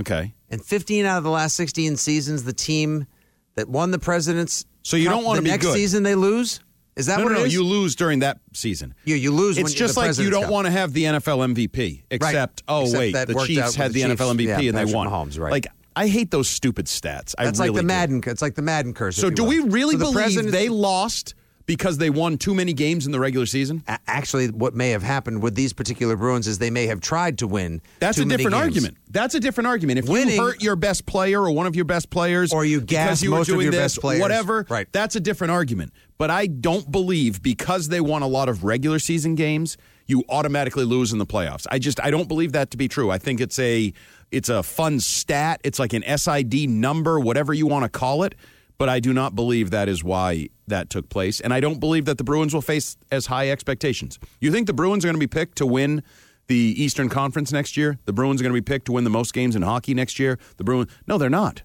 Okay. 0.00 0.34
And 0.50 0.62
15 0.62 1.06
out 1.06 1.18
of 1.18 1.24
the 1.24 1.30
last 1.30 1.54
16 1.54 1.96
seasons, 1.96 2.44
the 2.44 2.52
team 2.52 3.06
that 3.54 3.68
won 3.68 3.92
the 3.92 3.98
President's 3.98 4.66
So 4.82 4.96
you 4.96 5.08
don't 5.08 5.24
wanna 5.24 5.40
the 5.40 5.44
be 5.44 5.50
next 5.50 5.66
good. 5.66 5.74
season 5.74 6.02
they 6.02 6.16
lose. 6.16 6.60
Is 6.94 7.06
that 7.06 7.18
no, 7.18 7.24
what 7.24 7.32
no, 7.32 7.38
it 7.38 7.42
no. 7.42 7.46
You 7.46 7.64
lose 7.64 7.96
during 7.96 8.18
that 8.18 8.40
season. 8.52 8.94
You, 9.04 9.14
you 9.14 9.30
lose. 9.30 9.56
It's 9.56 9.70
when 9.70 9.72
just 9.74 9.94
the 9.94 10.00
like 10.00 10.18
you 10.18 10.28
don't 10.28 10.50
want 10.50 10.66
to 10.66 10.70
have 10.70 10.92
the 10.92 11.04
NFL 11.04 11.54
MVP, 11.54 12.02
except 12.10 12.62
oh 12.68 12.82
Except 12.82 12.98
wait, 12.98 13.12
the 13.12 13.44
Chiefs 13.46 13.74
had 13.74 13.94
the 13.94 14.02
Chiefs. 14.02 14.20
NFL 14.20 14.36
MVP 14.36 14.46
Yeah, 14.46 14.58
and 14.68 14.76
they 14.76 14.84
won. 14.84 15.08
Mahomes, 15.08 15.40
right. 15.40 15.52
Like 15.52 15.68
I 15.96 16.08
hate 16.08 16.30
those 16.30 16.48
stupid 16.48 16.86
stats. 16.86 17.34
I 17.38 17.44
That's 17.44 17.58
like 17.58 17.66
really 17.68 17.76
the 17.76 17.82
do. 17.82 17.86
Madden. 17.86 18.22
It's 18.26 18.42
like 18.42 18.54
the 18.54 18.62
Madden 18.62 18.94
curse. 18.94 19.16
So 19.16 19.28
you 19.28 19.34
do 19.34 19.44
we 19.44 19.58
really 19.60 19.92
So 19.92 19.98
the 19.98 20.04
believe 20.12 20.50
they 20.52 20.68
lost 20.68 21.34
because 21.64 21.98
they 21.98 22.10
won 22.10 22.38
too 22.38 22.54
many 22.54 22.72
games 22.72 23.06
in 23.06 23.12
the 23.12 23.20
regular 23.20 23.46
season? 23.46 23.84
A- 23.86 23.98
Actually, 24.08 24.48
what 24.48 24.74
may 24.74 24.90
have 24.90 25.02
happened 25.04 25.42
with 25.42 25.54
these 25.54 25.72
particular 25.72 26.16
Bruins 26.16 26.48
is 26.48 26.58
they 26.58 26.70
may 26.70 26.86
have 26.88 27.00
tried 27.00 27.38
to 27.38 27.46
win. 27.46 27.80
That's 28.00 28.16
too 28.16 28.24
a 28.24 28.26
many 28.26 28.38
different 28.44 28.54
games. 28.56 28.64
argument. 28.76 28.96
That's 29.10 29.34
a 29.36 29.40
different 29.40 29.68
argument. 29.68 30.00
If 30.00 30.08
Winning- 30.08 30.34
you 30.36 30.42
hurt 30.42 30.62
your 30.62 30.74
best 30.76 31.06
player 31.06 31.40
or 31.40 31.52
one 31.52 31.66
of 31.66 31.76
your 31.76 31.84
best 31.84 32.10
players, 32.10 32.52
Or 32.52 32.64
you 32.64 32.80
because 32.80 32.90
gas 32.90 33.22
you 33.22 33.30
were 33.30 33.38
most 33.38 33.48
of 33.48 33.54
doing 33.54 33.64
your 33.66 33.72
this, 33.72 33.80
best 33.94 34.00
players. 34.00 34.20
whatever, 34.20 34.66
Right. 34.68 34.88
That's 34.92 35.14
a 35.14 35.20
different 35.20 35.52
argument. 35.52 35.92
But 36.18 36.30
I 36.30 36.46
don't 36.48 36.90
believe 36.90 37.42
because 37.42 37.88
they 37.88 38.00
won 38.00 38.22
a 38.22 38.28
lot 38.28 38.48
of 38.48 38.64
regular 38.64 38.98
season 38.98 39.34
games, 39.36 39.76
you 40.06 40.24
automatically 40.28 40.84
lose 40.84 41.12
in 41.12 41.18
the 41.18 41.26
playoffs. 41.26 41.66
I 41.70 41.78
just 41.78 42.00
I 42.00 42.10
don't 42.10 42.28
believe 42.28 42.52
that 42.52 42.70
to 42.72 42.76
be 42.76 42.88
true. 42.88 43.10
I 43.10 43.18
think 43.18 43.40
it's 43.40 43.58
a 43.58 43.92
it's 44.30 44.48
a 44.48 44.62
fun 44.62 45.00
stat. 45.00 45.60
It's 45.64 45.78
like 45.78 45.92
an 45.92 46.02
SID 46.16 46.68
number, 46.68 47.20
whatever 47.20 47.52
you 47.52 47.66
want 47.66 47.84
to 47.84 47.88
call 47.88 48.22
it. 48.22 48.34
But 48.78 48.88
I 48.88 48.98
do 48.98 49.12
not 49.12 49.36
believe 49.36 49.70
that 49.70 49.88
is 49.88 50.02
why 50.02 50.48
that 50.66 50.90
took 50.90 51.08
place. 51.08 51.40
And 51.40 51.54
I 51.54 51.60
don't 51.60 51.78
believe 51.78 52.06
that 52.06 52.18
the 52.18 52.24
Bruins 52.24 52.52
will 52.52 52.62
face 52.62 52.96
as 53.12 53.26
high 53.26 53.50
expectations. 53.50 54.18
You 54.40 54.50
think 54.50 54.66
the 54.66 54.72
Bruins 54.72 55.04
are 55.04 55.08
going 55.08 55.14
to 55.14 55.20
be 55.20 55.28
picked 55.28 55.58
to 55.58 55.66
win 55.66 56.02
the 56.48 56.74
Eastern 56.82 57.08
Conference 57.08 57.52
next 57.52 57.76
year? 57.76 57.98
The 58.06 58.12
Bruins 58.12 58.40
are 58.40 58.44
going 58.44 58.54
to 58.54 58.60
be 58.60 58.64
picked 58.64 58.86
to 58.86 58.92
win 58.92 59.04
the 59.04 59.10
most 59.10 59.34
games 59.34 59.54
in 59.54 59.62
hockey 59.62 59.94
next 59.94 60.18
year? 60.18 60.38
The 60.56 60.64
Bruins 60.64 60.90
No, 61.06 61.18
they're 61.18 61.30
not. 61.30 61.62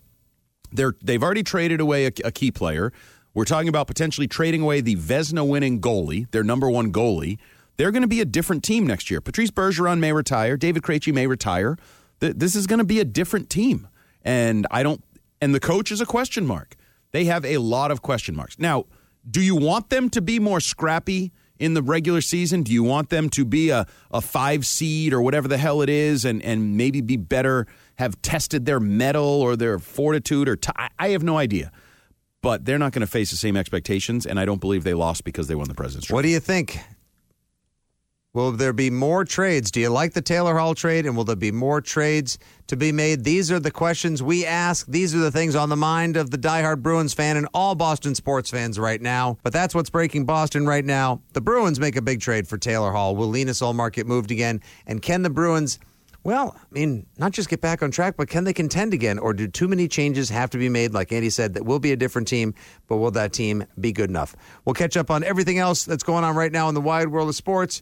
They're 0.71 0.93
they've 1.01 1.23
already 1.23 1.43
traded 1.43 1.79
away 1.79 2.05
a, 2.05 2.11
a 2.25 2.31
key 2.31 2.51
player. 2.51 2.91
We're 3.33 3.45
talking 3.45 3.69
about 3.69 3.87
potentially 3.87 4.27
trading 4.27 4.61
away 4.61 4.81
the 4.81 4.95
Vezina 4.95 5.47
winning 5.47 5.79
goalie, 5.79 6.29
their 6.31 6.43
number 6.43 6.69
one 6.69 6.91
goalie. 6.91 7.37
They're 7.77 7.91
going 7.91 8.01
to 8.01 8.07
be 8.07 8.21
a 8.21 8.25
different 8.25 8.63
team 8.63 8.85
next 8.87 9.09
year. 9.11 9.21
Patrice 9.21 9.51
Bergeron 9.51 9.99
may 9.99 10.11
retire. 10.11 10.57
David 10.57 10.81
Krejci 10.83 11.13
may 11.13 11.27
retire. 11.27 11.77
This 12.19 12.55
is 12.55 12.65
going 12.65 12.79
to 12.79 12.85
be 12.85 12.99
a 12.99 13.05
different 13.05 13.49
team, 13.49 13.87
and 14.23 14.65
I 14.71 14.81
don't. 14.81 15.03
And 15.39 15.53
the 15.53 15.59
coach 15.59 15.91
is 15.91 16.01
a 16.01 16.05
question 16.05 16.47
mark. 16.47 16.75
They 17.11 17.25
have 17.25 17.45
a 17.45 17.59
lot 17.59 17.91
of 17.91 18.01
question 18.01 18.35
marks. 18.35 18.57
Now, 18.57 18.85
do 19.29 19.41
you 19.41 19.55
want 19.55 19.89
them 19.89 20.09
to 20.09 20.21
be 20.21 20.39
more 20.39 20.59
scrappy 20.59 21.31
in 21.59 21.75
the 21.75 21.83
regular 21.83 22.21
season? 22.21 22.63
Do 22.63 22.73
you 22.73 22.83
want 22.83 23.09
them 23.09 23.29
to 23.31 23.45
be 23.45 23.69
a, 23.69 23.85
a 24.09 24.21
five 24.21 24.65
seed 24.65 25.13
or 25.13 25.21
whatever 25.21 25.47
the 25.47 25.57
hell 25.57 25.83
it 25.83 25.89
is, 25.89 26.25
and 26.25 26.41
and 26.41 26.75
maybe 26.75 27.01
be 27.01 27.17
better, 27.17 27.67
have 27.95 28.19
tested 28.23 28.65
their 28.65 28.79
metal 28.79 29.23
or 29.23 29.55
their 29.55 29.77
fortitude 29.77 30.49
or 30.49 30.55
t- 30.55 30.71
I- 30.97 31.09
have 31.09 31.23
no 31.23 31.37
idea. 31.37 31.71
But 32.41 32.65
they're 32.65 32.79
not 32.79 32.93
going 32.93 33.01
to 33.01 33.07
face 33.07 33.29
the 33.29 33.37
same 33.37 33.55
expectations, 33.55 34.25
and 34.25 34.39
I 34.39 34.45
don't 34.45 34.61
believe 34.61 34.83
they 34.83 34.93
lost 34.95 35.23
because 35.23 35.47
they 35.47 35.55
won 35.55 35.67
the 35.67 35.75
President's 35.75 36.09
What 36.09 36.23
do 36.23 36.29
you 36.29 36.39
think? 36.39 36.79
Will 38.37 38.51
there 38.51 38.71
be 38.71 38.91
more 38.91 39.25
trades? 39.25 39.71
Do 39.71 39.79
you 39.79 39.89
like 39.89 40.13
the 40.13 40.21
Taylor 40.21 40.59
Hall 40.59 40.75
trade? 40.75 41.07
And 41.07 41.17
will 41.17 41.23
there 41.23 41.35
be 41.35 41.51
more 41.51 41.81
trades 41.81 42.37
to 42.67 42.77
be 42.77 42.91
made? 42.91 43.23
These 43.23 43.51
are 43.51 43.59
the 43.59 43.71
questions 43.71 44.21
we 44.21 44.45
ask. 44.45 44.85
These 44.85 45.15
are 45.15 45.17
the 45.17 45.31
things 45.31 45.55
on 45.55 45.69
the 45.69 45.75
mind 45.75 46.17
of 46.17 46.29
the 46.29 46.37
diehard 46.37 46.83
Bruins 46.83 47.15
fan 47.15 47.35
and 47.35 47.47
all 47.51 47.73
Boston 47.73 48.13
sports 48.13 48.51
fans 48.51 48.77
right 48.77 49.01
now. 49.01 49.39
But 49.41 49.53
that's 49.53 49.73
what's 49.73 49.89
breaking 49.89 50.25
Boston 50.25 50.67
right 50.67 50.85
now. 50.85 51.19
The 51.33 51.41
Bruins 51.41 51.79
make 51.79 51.95
a 51.95 52.01
big 52.03 52.21
trade 52.21 52.47
for 52.47 52.59
Taylor 52.59 52.91
Hall. 52.91 53.15
Will 53.15 53.31
Linus 53.31 53.59
Ullmark 53.59 53.93
get 53.93 54.05
moved 54.05 54.29
again? 54.29 54.61
And 54.85 55.01
can 55.01 55.23
the 55.23 55.31
Bruins, 55.31 55.79
well, 56.23 56.55
I 56.59 56.65
mean, 56.69 57.07
not 57.17 57.31
just 57.31 57.49
get 57.49 57.61
back 57.61 57.81
on 57.81 57.89
track, 57.89 58.17
but 58.17 58.29
can 58.29 58.43
they 58.43 58.53
contend 58.53 58.93
again? 58.93 59.17
Or 59.17 59.33
do 59.33 59.47
too 59.47 59.67
many 59.67 59.87
changes 59.87 60.29
have 60.29 60.51
to 60.51 60.59
be 60.59 60.69
made? 60.69 60.93
Like 60.93 61.11
Andy 61.11 61.31
said, 61.31 61.55
that 61.55 61.65
will 61.65 61.79
be 61.79 61.91
a 61.91 61.97
different 61.97 62.27
team, 62.27 62.53
but 62.87 62.97
will 62.97 63.09
that 63.11 63.33
team 63.33 63.65
be 63.81 63.91
good 63.91 64.11
enough? 64.11 64.35
We'll 64.63 64.75
catch 64.75 64.95
up 64.95 65.09
on 65.09 65.23
everything 65.23 65.57
else 65.57 65.85
that's 65.85 66.03
going 66.03 66.23
on 66.23 66.35
right 66.35 66.51
now 66.51 66.69
in 66.69 66.75
the 66.75 66.81
wide 66.81 67.07
world 67.07 67.29
of 67.29 67.35
sports 67.35 67.81